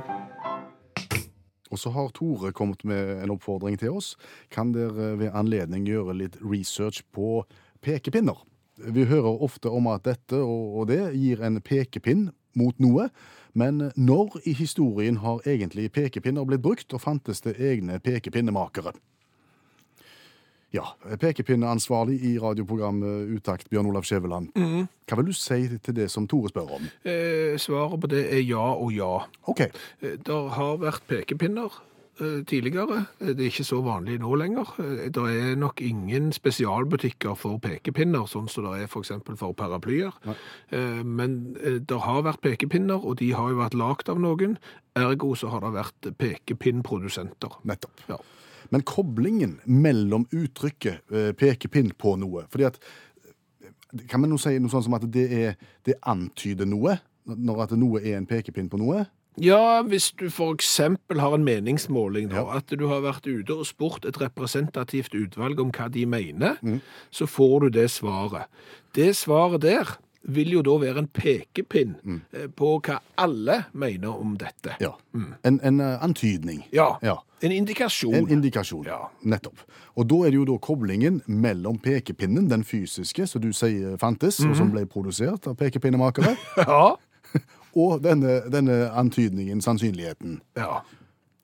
Og 1.71 1.79
så 1.79 1.89
har 1.89 2.07
Tore 2.07 2.51
kommet 2.51 2.85
med 2.85 3.23
en 3.23 3.31
oppfordring 3.31 3.79
til 3.79 3.91
oss. 3.91 4.15
Kan 4.51 4.73
dere 4.73 5.19
ved 5.19 5.29
anledning 5.33 5.85
gjøre 5.85 6.17
litt 6.17 6.37
research 6.41 7.03
på 7.13 7.45
pekepinner? 7.81 8.50
Vi 8.77 9.05
hører 9.05 9.43
ofte 9.43 9.69
om 9.69 9.87
at 9.91 10.03
dette 10.07 10.39
og 10.41 10.87
det 10.87 11.13
gir 11.17 11.43
en 11.43 11.59
pekepinn 11.61 12.29
mot 12.57 12.77
noe, 12.79 13.09
men 13.53 13.91
når 13.95 14.39
i 14.47 14.53
historien 14.55 15.17
har 15.23 15.43
egentlig 15.47 15.89
pekepinner 15.91 16.45
blitt 16.47 16.63
brukt, 16.63 16.93
og 16.93 17.01
fantes 17.03 17.43
det 17.43 17.57
egne 17.59 17.99
pekepinnemakere? 17.99 18.93
Ja, 20.71 20.85
pekepinneansvarlig 21.19 22.15
i 22.23 22.37
radioprogrammet 22.39 23.27
Utakt, 23.35 23.67
Bjørn 23.69 23.89
Olav 23.91 24.05
Skjæveland. 24.07 24.53
Hva 24.55 25.17
vil 25.19 25.27
du 25.27 25.35
si 25.35 25.65
til 25.83 25.97
det 25.97 26.07
som 26.13 26.29
Tore 26.31 26.47
spør 26.47 26.77
om? 26.77 26.85
Eh, 27.03 27.57
svaret 27.59 27.99
på 27.99 28.07
det 28.07 28.21
er 28.31 28.39
ja 28.47 28.69
og 28.71 28.93
ja. 28.95 29.09
OK. 29.51 29.65
Eh, 29.67 30.15
Der 30.23 30.47
har 30.55 30.77
vært 30.79 31.03
pekepinner 31.11 31.75
tidligere. 32.45 33.05
Eh, 33.19 33.33
Det 33.33 33.39
er 33.39 33.49
ikke 33.51 33.65
så 33.67 33.81
vanlig 33.83 34.19
nå 34.21 34.35
lenger. 34.37 34.73
Eh, 34.79 35.09
Det 35.09 35.17
er 35.17 35.55
nok 35.55 35.81
ingen 35.81 36.31
spesialbutikker 36.31 37.35
for 37.35 37.57
pekepinner, 37.59 38.27
sånn 38.27 38.49
som 38.49 38.63
det 38.65 38.83
er 38.83 38.87
for 38.87 39.01
eksempel 39.01 39.37
for 39.37 39.53
paraplyer. 39.53 40.11
Nei. 40.25 40.35
Men 41.03 41.55
eh, 41.63 41.79
det 41.79 41.99
har 42.01 42.21
vært 42.23 42.41
pekepinner, 42.41 43.03
og 43.03 43.17
de 43.17 43.31
har 43.33 43.49
jo 43.49 43.57
vært 43.57 43.73
lagt 43.73 44.09
av 44.09 44.19
noen. 44.19 44.57
Ergo 44.95 45.35
så 45.35 45.49
har 45.49 45.61
det 45.61 45.73
vært 45.73 46.11
pekepinnprodusenter. 46.17 47.59
Nettopp. 47.65 48.01
Ja. 48.09 48.17
Men 48.71 48.81
koblingen 48.87 49.59
mellom 49.65 50.25
uttrykket 50.31 51.01
eh, 51.11 51.31
pekepinn 51.35 51.91
på 51.99 52.13
noe 52.21 52.45
fordi 52.49 52.65
at, 52.69 52.77
eh, 53.63 53.71
Kan 54.07 54.21
vi 54.21 54.29
nå 54.31 54.37
si 54.39 54.53
noe 54.59 54.71
sånn 54.71 54.83
som 54.85 54.93
at 54.95 55.03
det, 55.11 55.25
er, 55.31 55.55
det 55.83 55.97
antyder 56.07 56.65
noe? 56.65 56.99
Når 57.27 57.63
at 57.65 57.71
noe 57.77 57.99
er 57.99 58.15
en 58.17 58.25
pekepinn 58.25 58.69
på 58.71 58.79
noe? 58.79 59.03
Ja, 59.39 59.81
hvis 59.87 60.11
du 60.19 60.27
eksempel 60.27 61.19
har 61.19 61.35
en 61.35 61.43
meningsmåling, 61.47 62.29
da, 62.33 62.43
at 62.57 62.67
du 62.67 62.87
har 62.91 63.01
vært 63.05 63.27
ute 63.27 63.55
og 63.55 63.65
spurt 63.65 64.05
et 64.05 64.19
representativt 64.21 65.15
utvalg 65.15 65.59
om 65.59 65.71
hva 65.71 65.87
de 65.87 66.05
mener, 66.05 66.59
så 67.11 67.27
får 67.27 67.59
du 67.59 67.69
det 67.79 67.89
svaret. 67.91 68.51
Det 68.95 69.15
svaret 69.15 69.61
der 69.61 69.97
vil 70.21 70.51
jo 70.53 70.61
da 70.61 70.75
være 70.81 71.01
en 71.01 71.09
pekepinn 71.09 71.95
mm. 72.03 72.21
på 72.57 72.75
hva 72.85 72.99
alle 73.21 73.63
mener 73.73 74.13
om 74.13 74.35
dette. 74.37 74.75
Ja. 74.81 74.93
En, 75.47 75.59
en 75.63 75.81
eh, 75.81 76.03
antydning. 76.03 76.65
Ja, 76.73 76.97
Ja. 77.01 77.17
en 77.41 77.51
indikasjon. 77.51 78.15
En 78.15 78.29
indikasjon. 78.29 78.85
Ja. 78.85 79.07
Nettopp. 79.23 79.63
Og 79.95 80.05
da 80.09 80.15
er 80.25 80.29
det 80.29 80.37
jo 80.37 80.45
da 80.45 80.57
koblingen 80.61 81.21
mellom 81.25 81.79
pekepinnen, 81.81 82.49
den 82.49 82.63
fysiske, 82.63 83.25
som 83.27 83.41
du 83.41 83.51
sier 83.53 83.97
fantes, 83.97 84.39
og 84.45 84.55
som 84.55 84.71
ble 84.71 84.85
produsert 84.85 85.47
av 85.47 85.57
pekepinnemakere, 85.57 86.35
ja, 86.61 86.95
og 87.75 88.01
denne, 88.03 88.41
denne 88.51 88.89
antydningen, 88.91 89.61
sannsynligheten. 89.61 90.41
ja. 90.57 90.81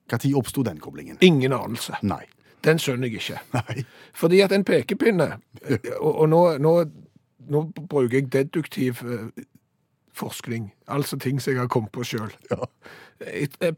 Når 0.08 0.36
oppsto 0.40 0.62
den 0.64 0.78
koblingen? 0.80 1.18
Ingen 1.20 1.52
anelse. 1.52 1.98
Nei. 2.02 2.22
Den 2.64 2.78
skjønner 2.80 3.08
jeg 3.08 3.20
ikke. 3.20 3.40
Nei. 3.52 3.84
Fordi 4.16 4.40
at 4.40 4.52
en 4.52 4.64
pekepinne, 4.64 5.26
og, 6.00 6.12
og 6.14 6.28
nå, 6.32 6.40
nå, 6.64 6.72
nå 7.52 7.62
bruker 7.76 8.16
jeg 8.18 8.30
deduktiv 8.32 9.02
eh, 9.04 9.44
forskning, 10.16 10.72
altså 10.88 11.18
ting 11.20 11.42
som 11.42 11.52
jeg 11.52 11.60
har 11.60 11.68
kommet 11.68 11.92
på 11.92 12.06
sjøl. 12.08 12.32
Ja. 12.50 12.66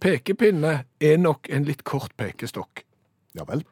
Pekepinne 0.00 0.84
er 1.00 1.20
nok 1.20 1.50
en 1.50 1.66
litt 1.68 1.84
kort 1.88 2.14
pekestokk. 2.20 2.84
Ja 3.34 3.46
vel. 3.48 3.64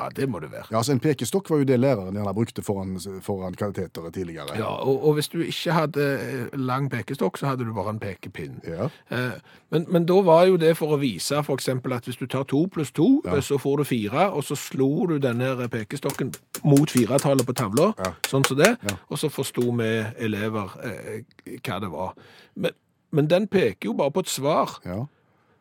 Ja, 0.00 0.08
det 0.16 0.28
må 0.32 0.40
det 0.40 0.48
være. 0.52 0.66
Ja, 0.70 0.76
altså 0.80 0.92
En 0.92 1.00
pekestokk 1.00 1.50
var 1.50 1.58
jo 1.60 1.64
det 1.68 1.76
læreren 1.80 2.16
gjerne 2.16 2.32
brukte 2.34 2.62
foran, 2.64 2.94
foran 3.22 3.54
kateteret 3.54 4.14
tidligere. 4.14 4.56
Ja, 4.58 4.64
og, 4.80 5.04
og 5.08 5.14
hvis 5.18 5.28
du 5.28 5.38
ikke 5.44 5.72
hadde 5.76 6.06
eh, 6.20 6.58
lang 6.58 6.88
pekestokk, 6.90 7.36
så 7.38 7.46
hadde 7.52 7.64
du 7.68 7.74
bare 7.76 7.90
en 7.92 8.00
pekepinn. 8.00 8.60
Ja. 8.66 8.88
Eh, 9.10 9.38
Men, 9.70 9.86
men 9.92 10.06
da 10.06 10.16
var 10.26 10.46
jo 10.48 10.56
det 10.58 10.72
for 10.76 10.96
å 10.96 10.98
vise 10.98 11.36
eksempel 11.52 11.92
at 11.94 12.04
hvis 12.08 12.16
du 12.18 12.26
tar 12.26 12.42
to 12.50 12.64
pluss 12.66 12.90
to, 12.90 13.20
ja. 13.24 13.36
så 13.40 13.58
får 13.58 13.76
du 13.76 13.84
fire, 13.84 14.30
og 14.34 14.42
så 14.44 14.56
slo 14.58 15.06
du 15.06 15.18
denne 15.22 15.68
pekestokken 15.70 16.32
mot 16.64 16.90
firetallet 16.90 17.46
på 17.46 17.52
tavla, 17.54 17.92
Ja. 17.98 18.12
sånn 18.26 18.44
som 18.48 18.56
det, 18.58 18.72
og 19.08 19.18
så 19.18 19.28
forsto 19.30 19.62
vi 19.78 19.90
elever 20.18 20.74
eh, 20.82 21.22
hva 21.62 21.78
det 21.80 21.90
var. 21.92 22.14
Men, 22.56 22.72
men 23.12 23.28
den 23.30 23.46
peker 23.46 23.90
jo 23.90 23.92
bare 23.92 24.10
på 24.10 24.20
et 24.24 24.28
svar, 24.32 24.78
ja. 24.84 25.04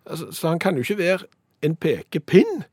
altså, 0.09 0.31
så 0.31 0.47
han 0.49 0.59
kan 0.59 0.75
jo 0.75 0.81
ikke 0.81 0.97
være 1.03 1.27
en 1.61 1.75
pekepinn 1.75 2.63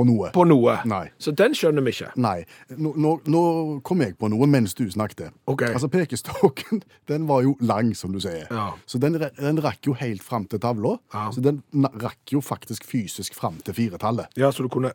På 0.00 0.06
noe. 0.08 0.30
på 0.32 0.44
noe. 0.48 0.76
Nei. 0.88 1.04
Så 1.20 1.34
den 1.36 1.54
skjønner 1.56 1.84
vi 1.84 1.92
ikke. 1.94 2.10
Nei. 2.20 2.38
Nå, 2.76 2.94
nå, 2.96 3.14
nå 3.28 3.42
kom 3.86 4.00
jeg 4.04 4.16
på 4.20 4.30
noe 4.32 4.48
mens 4.50 4.76
du 4.78 4.86
snakket. 4.90 5.34
Okay. 5.50 5.74
Altså 5.76 5.90
Pekestokken 5.92 6.82
den 7.10 7.28
var 7.28 7.44
jo 7.44 7.56
lang, 7.60 7.92
som 7.98 8.14
du 8.16 8.20
sier. 8.22 8.46
Ja. 8.48 8.70
Så 8.88 9.00
den, 9.02 9.18
den 9.20 9.62
rakk 9.62 9.90
jo 9.90 9.96
helt 10.00 10.24
fram 10.24 10.48
til 10.50 10.62
tavla. 10.62 10.96
Ja. 11.14 11.28
Så 11.34 11.44
den 11.44 11.60
rakk 12.00 12.32
jo 12.32 12.42
faktisk 12.44 12.88
fysisk 12.88 13.36
fram 13.36 13.60
til 13.66 13.76
firetallet. 13.76 14.32
Ja, 14.40 14.52
så 14.54 14.66
du 14.66 14.72
kunne... 14.72 14.94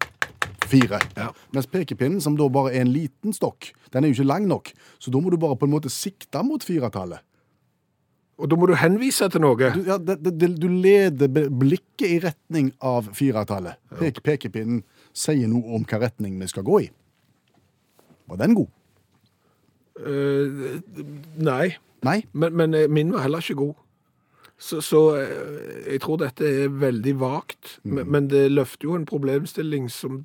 Fire. 0.66 0.98
Ja. 1.14 1.28
Mens 1.54 1.68
pekepinnen, 1.70 2.18
som 2.22 2.34
da 2.40 2.48
bare 2.50 2.72
er 2.74 2.82
en 2.82 2.90
liten 2.90 3.36
stokk, 3.38 3.68
den 3.94 4.02
er 4.02 4.10
jo 4.10 4.16
ikke 4.18 4.26
lang 4.32 4.48
nok. 4.50 4.72
Så 4.98 5.14
da 5.14 5.22
må 5.22 5.30
du 5.30 5.38
bare 5.38 5.58
på 5.62 5.68
en 5.68 5.76
måte 5.76 5.92
sikte 5.94 6.42
mot 6.42 6.64
firetallet. 6.66 7.22
Og 8.36 8.50
da 8.52 8.58
må 8.60 8.68
du 8.68 8.76
henvise 8.76 9.28
til 9.32 9.44
noe. 9.44 9.56
Du, 9.56 9.84
ja, 9.88 9.96
det, 10.02 10.18
det, 10.26 10.50
du 10.60 10.68
leder 10.68 11.30
blikket 11.32 12.08
i 12.10 12.18
retning 12.24 12.74
av 12.84 13.08
firetallet. 13.16 13.80
Pek, 13.96 14.20
pekepinnen 14.26 14.82
sier 15.16 15.48
noe 15.50 15.64
om 15.64 15.84
hvilken 15.84 16.04
retning 16.04 16.38
vi 16.42 16.50
skal 16.52 16.66
gå 16.68 16.82
i. 16.86 16.92
Var 18.30 18.42
den 18.42 18.56
god? 18.58 18.72
Uh, 19.96 20.80
nei. 21.40 21.76
Nei? 22.06 22.20
Men, 22.34 22.56
men 22.60 22.74
eh, 22.78 22.90
min 22.92 23.14
var 23.14 23.26
heller 23.26 23.42
ikke 23.42 23.62
god. 23.64 23.76
Så, 24.58 24.82
så 24.82 25.02
eh, 25.20 25.94
jeg 25.94 26.02
tror 26.04 26.20
dette 26.22 26.48
er 26.48 26.72
veldig 26.72 27.14
vagt, 27.20 27.80
men, 27.84 28.08
men 28.12 28.28
det 28.32 28.46
løfter 28.52 28.90
jo 28.90 28.96
en 28.96 29.08
problemstilling 29.08 29.90
som 29.92 30.22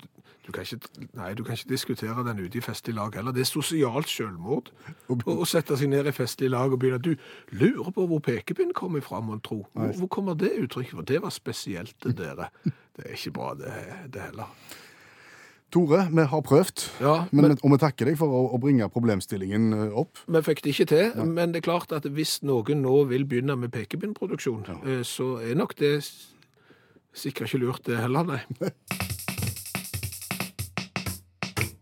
du 0.51 0.57
kan, 0.57 0.67
ikke, 0.67 1.07
nei, 1.15 1.31
du 1.37 1.43
kan 1.47 1.55
ikke 1.55 1.69
diskutere 1.71 2.25
den 2.27 2.41
ute 2.43 2.59
i 2.59 2.63
festlig 2.63 2.95
lag 2.97 3.15
heller. 3.15 3.31
Det 3.35 3.45
er 3.45 3.47
sosialt 3.47 4.09
selvmord 4.11 4.71
å, 5.07 5.45
sette 5.47 5.77
seg 5.79 5.91
ned 5.93 6.09
i 6.09 6.13
festlig 6.15 6.51
lag 6.51 6.73
og 6.73 6.81
begynne 6.81 6.99
Du 6.99 7.13
lurer 7.55 7.91
på 7.95 8.05
hvor 8.09 8.19
pekepinnen 8.25 8.75
kommer 8.75 9.03
fra, 9.05 9.21
mon 9.23 9.39
tro. 9.39 9.63
Hvor, 9.71 9.93
hvor 10.01 10.11
kommer 10.11 10.35
det 10.35 10.51
uttrykket 10.59 10.97
fra? 10.97 11.05
Det 11.07 11.21
var 11.23 11.31
spesielt, 11.35 11.95
til 12.03 12.15
dere. 12.17 12.49
Det 12.65 13.05
er 13.05 13.15
ikke 13.15 13.33
bra, 13.37 13.53
det, 13.55 13.75
det 14.11 14.25
heller. 14.27 14.51
Tore, 15.71 16.01
vi 16.11 16.25
har 16.27 16.41
prøvd, 16.43 16.83
Ja, 16.99 17.13
men, 17.31 17.47
men- 17.47 17.57
og 17.63 17.71
vi 17.71 17.79
takker 17.79 18.11
deg 18.11 18.17
for 18.19 18.27
å, 18.35 18.41
å 18.51 18.59
bringe 18.59 18.89
problemstillingen 18.91 19.69
eh, 19.77 19.95
opp. 20.01 20.19
Vi 20.27 20.41
fikk 20.43 20.65
det 20.65 20.73
ikke 20.75 20.89
til, 20.91 21.23
men 21.31 21.53
det 21.55 21.61
er 21.61 21.67
klart 21.69 21.95
at 21.95 22.09
hvis 22.11 22.41
noen 22.43 22.83
nå 22.83 22.97
vil 23.07 23.23
begynne 23.23 23.55
med 23.55 23.71
pekepinnproduksjon, 23.71 24.67
ja. 24.67 24.99
så 25.07 25.37
er 25.39 25.55
nok 25.55 25.77
det 25.79 25.95
sikkert 27.15 27.47
ikke 27.47 27.63
lurt 27.63 27.87
det 27.87 28.03
heller, 28.03 28.27
nei. 28.27 28.43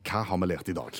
Hva 0.09 0.23
har 0.25 0.39
vi 0.41 0.47
lært 0.49 0.69
i 0.71 0.75
dag? 0.77 0.99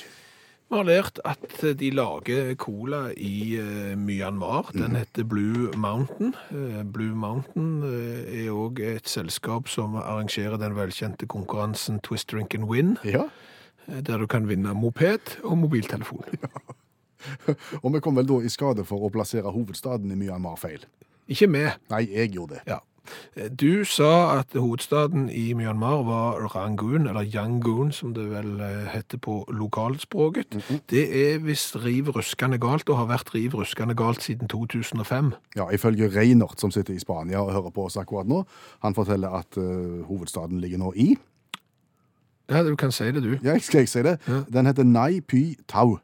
Vi 0.70 0.78
har 0.78 0.86
lært 0.86 1.18
at 1.26 1.62
de 1.80 1.88
lager 1.90 2.52
cola 2.62 3.08
i 3.18 3.56
eh, 3.58 3.96
Myanmar. 3.98 4.68
Den 4.76 4.94
heter 4.94 5.24
Blue 5.26 5.72
Mountain. 5.74 6.30
Eh, 6.54 6.82
Blue 6.86 7.16
Mountain 7.18 7.80
eh, 7.88 8.44
er 8.44 8.52
òg 8.54 8.78
et 8.86 9.10
selskap 9.10 9.66
som 9.72 9.96
arrangerer 9.98 10.60
den 10.62 10.76
velkjente 10.78 11.26
konkurransen 11.26 11.98
Twist 12.06 12.30
Drink 12.30 12.54
and 12.54 12.68
Win, 12.70 12.96
Ja. 13.04 13.26
der 13.90 14.18
du 14.22 14.28
kan 14.30 14.46
vinne 14.46 14.70
moped 14.78 15.38
og 15.44 15.58
mobiltelefon. 15.64 16.24
Ja. 16.40 17.52
Og 17.84 17.90
vi 17.92 18.00
kom 18.00 18.16
vel 18.16 18.24
da 18.24 18.38
i 18.40 18.48
skade 18.48 18.80
for 18.88 19.02
å 19.04 19.10
plassere 19.12 19.50
hovedstaden 19.52 20.08
i 20.08 20.16
Myanmar 20.16 20.54
feil. 20.56 20.86
Ikke 21.28 21.44
med. 21.52 21.74
Nei, 21.92 22.06
jeg 22.08 22.30
gjorde 22.32 22.54
det. 22.56 22.62
Ja. 22.70 22.78
Du 23.60 23.84
sa 23.84 24.38
at 24.38 24.54
hovedstaden 24.54 25.28
i 25.30 25.52
Myanmar 25.52 26.02
var 26.06 26.54
Rangoon, 26.54 27.06
eller 27.06 27.24
Yangoon 27.34 27.92
som 27.92 28.14
det 28.14 28.26
vel 28.30 28.60
eh, 28.60 28.90
heter 28.94 29.18
på 29.18 29.44
lokalspråket. 29.48 30.56
Det 30.90 31.04
er 31.22 31.38
visst 31.44 31.76
riv 31.84 32.10
ruskende 32.16 32.58
galt, 32.58 32.88
og 32.88 33.00
har 33.02 33.10
vært 33.10 33.34
riv 33.34 33.56
ruskende 33.58 33.94
galt 33.98 34.22
siden 34.22 34.48
2005. 34.48 35.32
Ja, 35.56 35.70
Ifølge 35.72 36.10
Reinert, 36.14 36.60
som 36.60 36.70
sitter 36.70 36.94
i 36.94 36.98
Spania 37.02 37.40
og 37.40 37.52
hører 37.52 37.74
på 37.74 37.88
oss 37.88 37.96
akkurat 38.00 38.28
nå, 38.28 38.44
han 38.84 38.94
forteller 38.94 39.40
at 39.40 39.58
uh, 39.58 40.04
hovedstaden 40.06 40.60
ligger 40.60 40.78
nå 40.78 40.92
i 40.96 41.14
Ja, 42.50 42.64
du 42.66 42.74
kan 42.76 42.92
si 42.92 43.04
det, 43.04 43.22
du. 43.22 43.36
Ja, 43.42 43.58
skal 43.58 43.84
jeg 43.84 43.88
si 43.88 44.02
det? 44.02 44.18
Ja. 44.26 44.42
Den 44.52 44.66
heter 44.66 44.84
Nai 44.84 45.20
Py 45.20 45.54
Tau. 45.68 45.98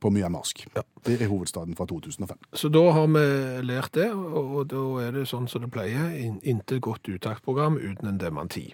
På 0.00 0.10
myanmarsk. 0.14 0.66
Ja. 0.76 0.82
Det 1.06 1.20
er 1.22 1.28
hovedstaden 1.30 1.74
fra 1.78 1.86
2005. 1.90 2.36
Så 2.54 2.68
da 2.72 2.82
har 2.94 3.06
vi 3.10 3.22
lært 3.66 3.92
det, 3.94 4.10
og 4.12 4.68
da 4.70 4.82
er 5.06 5.12
det 5.16 5.26
sånn 5.30 5.48
som 5.48 5.62
det 5.64 5.70
pleier, 5.74 6.10
in- 6.18 6.40
intet 6.42 6.80
godt 6.84 7.08
uttaksprogram 7.08 7.78
uten 7.78 8.08
en 8.08 8.18
dementi. 8.20 8.68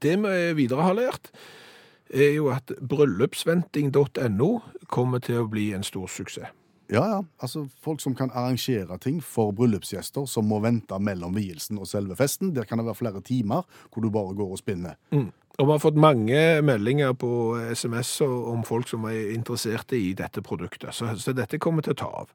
Det 0.00 0.14
vi 0.22 0.36
videre 0.62 0.82
har 0.86 0.94
lært, 0.96 1.30
er 2.10 2.32
jo 2.34 2.48
at 2.50 2.72
bryllupsventing.no 2.80 4.50
kommer 4.88 5.18
til 5.22 5.42
å 5.42 5.48
bli 5.50 5.72
en 5.76 5.84
stor 5.86 6.08
suksess. 6.10 6.50
Ja, 6.90 7.04
ja. 7.06 7.18
Altså, 7.38 7.66
folk 7.82 8.00
som 8.02 8.16
kan 8.18 8.32
arrangere 8.34 8.98
ting 8.98 9.20
for 9.22 9.54
bryllupsgjester 9.56 10.26
som 10.26 10.48
må 10.50 10.58
vente 10.64 10.98
mellom 10.98 11.36
vielsen 11.38 11.78
og 11.78 11.86
selve 11.86 12.16
festen. 12.18 12.54
Der 12.56 12.66
kan 12.66 12.80
det 12.80 12.88
være 12.88 12.98
flere 12.98 13.22
timer 13.22 13.62
hvor 13.90 14.02
du 14.02 14.10
bare 14.10 14.34
går 14.34 14.56
og 14.56 14.58
spinner. 14.58 14.98
Og 15.60 15.66
vi 15.66 15.74
har 15.74 15.80
fått 15.82 15.98
mange 16.00 16.40
meldinger 16.64 17.12
på 17.20 17.30
SMS 17.76 18.14
om 18.24 18.62
folk 18.64 18.88
som 18.88 19.04
er 19.10 19.32
interesserte 19.34 19.98
i 19.98 20.14
dette 20.16 20.40
produktet, 20.42 20.94
så, 20.96 21.10
så 21.20 21.34
dette 21.36 21.60
kommer 21.60 21.84
til 21.84 21.92
å 21.92 21.98
ta 22.00 22.08
av. 22.22 22.30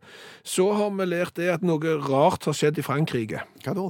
Så 0.45 0.67
har 0.77 0.91
vi 0.93 1.07
lært 1.09 1.39
det 1.39 1.49
at 1.55 1.65
noe 1.65 1.95
rart 2.05 2.45
har 2.45 2.53
skjedd 2.53 2.77
i 2.77 2.85
Frankrike. 2.85 3.41
Hva 3.65 3.73
da? 3.73 3.87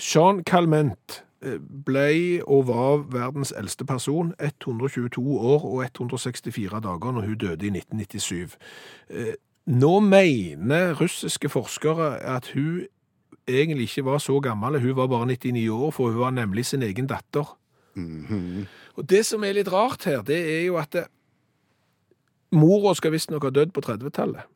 Jean 0.00 0.42
Calment 0.48 1.20
eh, 1.44 1.60
ble 1.60 2.08
og 2.42 2.66
var 2.72 3.06
verdens 3.12 3.54
eldste 3.54 3.86
person, 3.86 4.34
122 4.42 5.22
år 5.22 5.68
og 5.68 5.84
164 5.86 6.82
dager 6.82 7.14
når 7.14 7.30
hun 7.30 7.40
døde 7.44 7.70
i 7.70 7.74
1997. 7.76 8.58
Eh, 9.66 9.72
Nå 9.72 10.00
mener 10.00 10.94
russiske 11.00 11.48
forskere 11.48 12.18
at 12.22 12.50
hun 12.54 12.86
egentlig 13.48 13.82
ikke 13.90 14.04
var 14.04 14.18
så 14.18 14.40
gammel, 14.40 14.80
hun 14.80 14.96
var 14.96 15.06
bare 15.06 15.26
99 15.26 15.68
år, 15.70 15.90
for 15.90 16.10
hun 16.10 16.18
var 16.20 16.30
nemlig 16.30 16.66
sin 16.66 16.82
egen 16.82 17.06
datter. 17.06 17.58
Og 18.96 19.10
det 19.10 19.26
som 19.26 19.44
er 19.44 19.52
litt 19.52 19.72
rart 19.72 20.04
her, 20.04 20.22
det 20.22 20.38
er 20.38 20.64
jo 20.66 20.76
at 20.80 20.92
det, 20.92 21.04
mora 22.52 22.94
skal 22.94 23.12
visstnok 23.12 23.44
ha 23.44 23.50
dødd 23.50 23.72
på 23.72 23.80
30-tallet. 23.80 24.48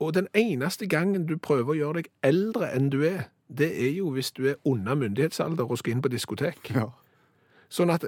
Og 0.00 0.14
den 0.14 0.26
eneste 0.34 0.86
gangen 0.86 1.26
du 1.26 1.36
prøver 1.38 1.72
å 1.72 1.78
gjøre 1.78 2.02
deg 2.02 2.10
eldre 2.22 2.70
enn 2.74 2.90
du 2.90 3.02
er, 3.06 3.28
det 3.48 3.70
er 3.70 3.92
jo 3.94 4.10
hvis 4.14 4.32
du 4.32 4.46
er 4.48 4.56
under 4.64 4.96
myndighetsalder 4.98 5.68
og 5.68 5.78
skal 5.78 5.94
inn 5.94 6.02
på 6.04 6.10
diskotek. 6.12 6.72
Ja. 6.74 6.88
Sånn 7.72 7.92
at 7.92 8.04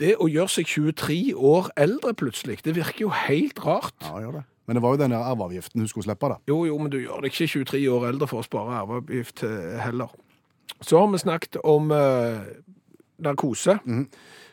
det 0.00 0.14
å 0.20 0.28
gjøre 0.30 0.48
seg 0.48 0.70
23 0.70 1.34
år 1.34 1.70
eldre 1.76 2.14
plutselig, 2.14 2.60
det 2.64 2.76
virker 2.78 3.06
jo 3.08 3.12
helt 3.26 3.60
rart. 3.64 3.94
ja, 4.02 4.14
gjør 4.24 4.40
det. 4.40 4.44
Men 4.70 4.78
det 4.78 4.82
var 4.84 4.92
jo 4.94 5.00
den 5.00 5.12
arveavgiften 5.18 5.82
hun 5.82 5.88
skulle 5.90 6.06
slippe, 6.06 6.28
da. 6.30 6.36
Jo, 6.46 6.60
jo, 6.68 6.76
men 6.78 6.92
du 6.92 7.00
gjør 7.00 7.24
deg 7.24 7.32
ikke 7.32 7.48
23 7.66 7.80
år 7.90 8.04
eldre 8.12 8.28
for 8.30 8.38
å 8.38 8.46
spare 8.46 8.76
arveavgift 8.84 9.42
eh, 9.48 9.80
heller. 9.82 10.12
Så 10.78 11.00
har 11.00 11.08
vi 11.10 11.18
snakket 11.18 11.58
om 11.66 11.90
narkose. 11.90 12.62
narkose. 13.18 13.74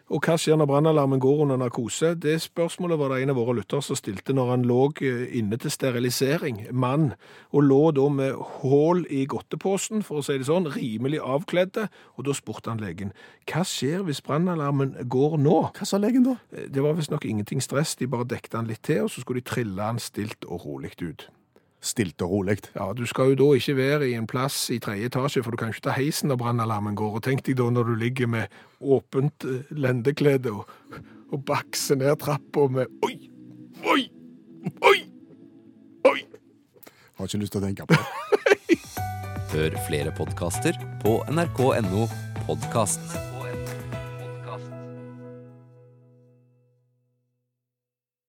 Og 0.08 0.24
hva 0.24 0.38
skjer 0.40 0.56
når 0.56 0.70
brannalarmen 0.70 1.20
går 1.20 1.42
under 1.44 1.58
narkose? 1.60 2.14
Det 2.16 2.38
spørsmålet 2.40 3.00
var 3.00 3.12
det 3.12 3.26
en 3.26 3.34
av 3.34 3.40
våre 3.42 3.58
lyttere 3.58 3.84
som 3.84 3.98
stilte 4.00 4.32
når 4.36 4.52
han 4.54 4.64
lå 4.70 4.86
eh, 5.04 5.26
inne 5.36 5.60
til 5.60 5.74
sterilisering, 5.74 6.62
mann, 6.72 7.10
og 7.52 7.66
lå 7.68 7.82
da 7.92 8.06
med 8.16 8.40
hål 8.62 9.04
i 9.12 9.26
godteposen, 9.28 10.06
for 10.08 10.22
å 10.22 10.24
si 10.24 10.38
det 10.40 10.48
sånn, 10.48 10.70
rimelig 10.78 11.20
avkledde, 11.20 11.90
og 12.16 12.30
da 12.30 12.36
spurte 12.38 12.72
han 12.72 12.80
legen, 12.80 13.12
hva 13.52 13.66
skjer 13.68 14.06
hvis 14.08 14.24
brannalarmen 14.24 14.96
går 15.12 15.36
nå? 15.44 15.58
Hva 15.76 15.88
sa 15.90 16.00
legen 16.00 16.24
da? 16.30 16.38
Eh, 16.56 16.70
Det 16.72 16.84
var 16.86 16.96
visstnok 16.96 17.28
ingenting 17.28 17.60
stress, 17.60 17.98
de 18.00 18.08
bare 18.08 18.30
dekte 18.32 18.62
han 18.62 18.72
litt 18.72 18.86
til, 18.88 19.04
og 19.04 19.12
så 19.12 19.26
skulle 19.26 19.44
de 19.44 19.52
trille 19.52 19.92
han 19.92 20.00
stilt 20.00 20.48
og 20.48 20.64
rolig 20.64 20.96
ut. 21.04 21.28
Stilt 21.84 22.22
og 22.26 22.32
rolig. 22.32 22.58
Ja, 22.76 22.90
du 22.98 23.06
skal 23.06 23.32
jo 23.32 23.38
da 23.38 23.48
ikke 23.58 23.76
være 23.78 24.10
i 24.10 24.16
en 24.18 24.28
plass 24.28 24.72
i 24.74 24.80
tredje 24.82 25.12
etasje, 25.12 25.44
for 25.46 25.54
du 25.54 25.60
kan 25.62 25.70
ikke 25.74 25.86
ta 25.90 25.94
heisen 25.98 26.32
når 26.32 26.42
brannalarmen 26.42 26.98
går. 26.98 27.20
Og 27.20 27.26
tenk 27.28 27.46
deg 27.46 27.60
da 27.60 27.70
når 27.74 27.92
du 27.92 27.96
ligger 28.02 28.32
med 28.34 28.58
åpent 28.82 29.46
eh, 29.46 29.70
lendeklede 29.78 30.54
og, 30.54 30.66
og 31.30 31.46
bakser 31.46 32.00
ned 32.02 32.18
trappa 32.24 32.68
med 32.74 32.90
Oi! 33.06 33.30
Oi! 33.86 34.08
Oi! 34.90 34.98
Oi! 36.10 36.20
Har 37.18 37.30
ikke 37.30 37.44
lyst 37.46 37.54
til 37.56 37.62
å 37.62 37.68
tenke 37.70 37.86
på 37.86 37.98
det. 37.98 38.82
Hør 39.54 39.80
flere 39.88 40.12
podkaster 40.18 40.76
på 41.06 41.20
nrk.no 41.32 42.10
podkast. 42.50 43.37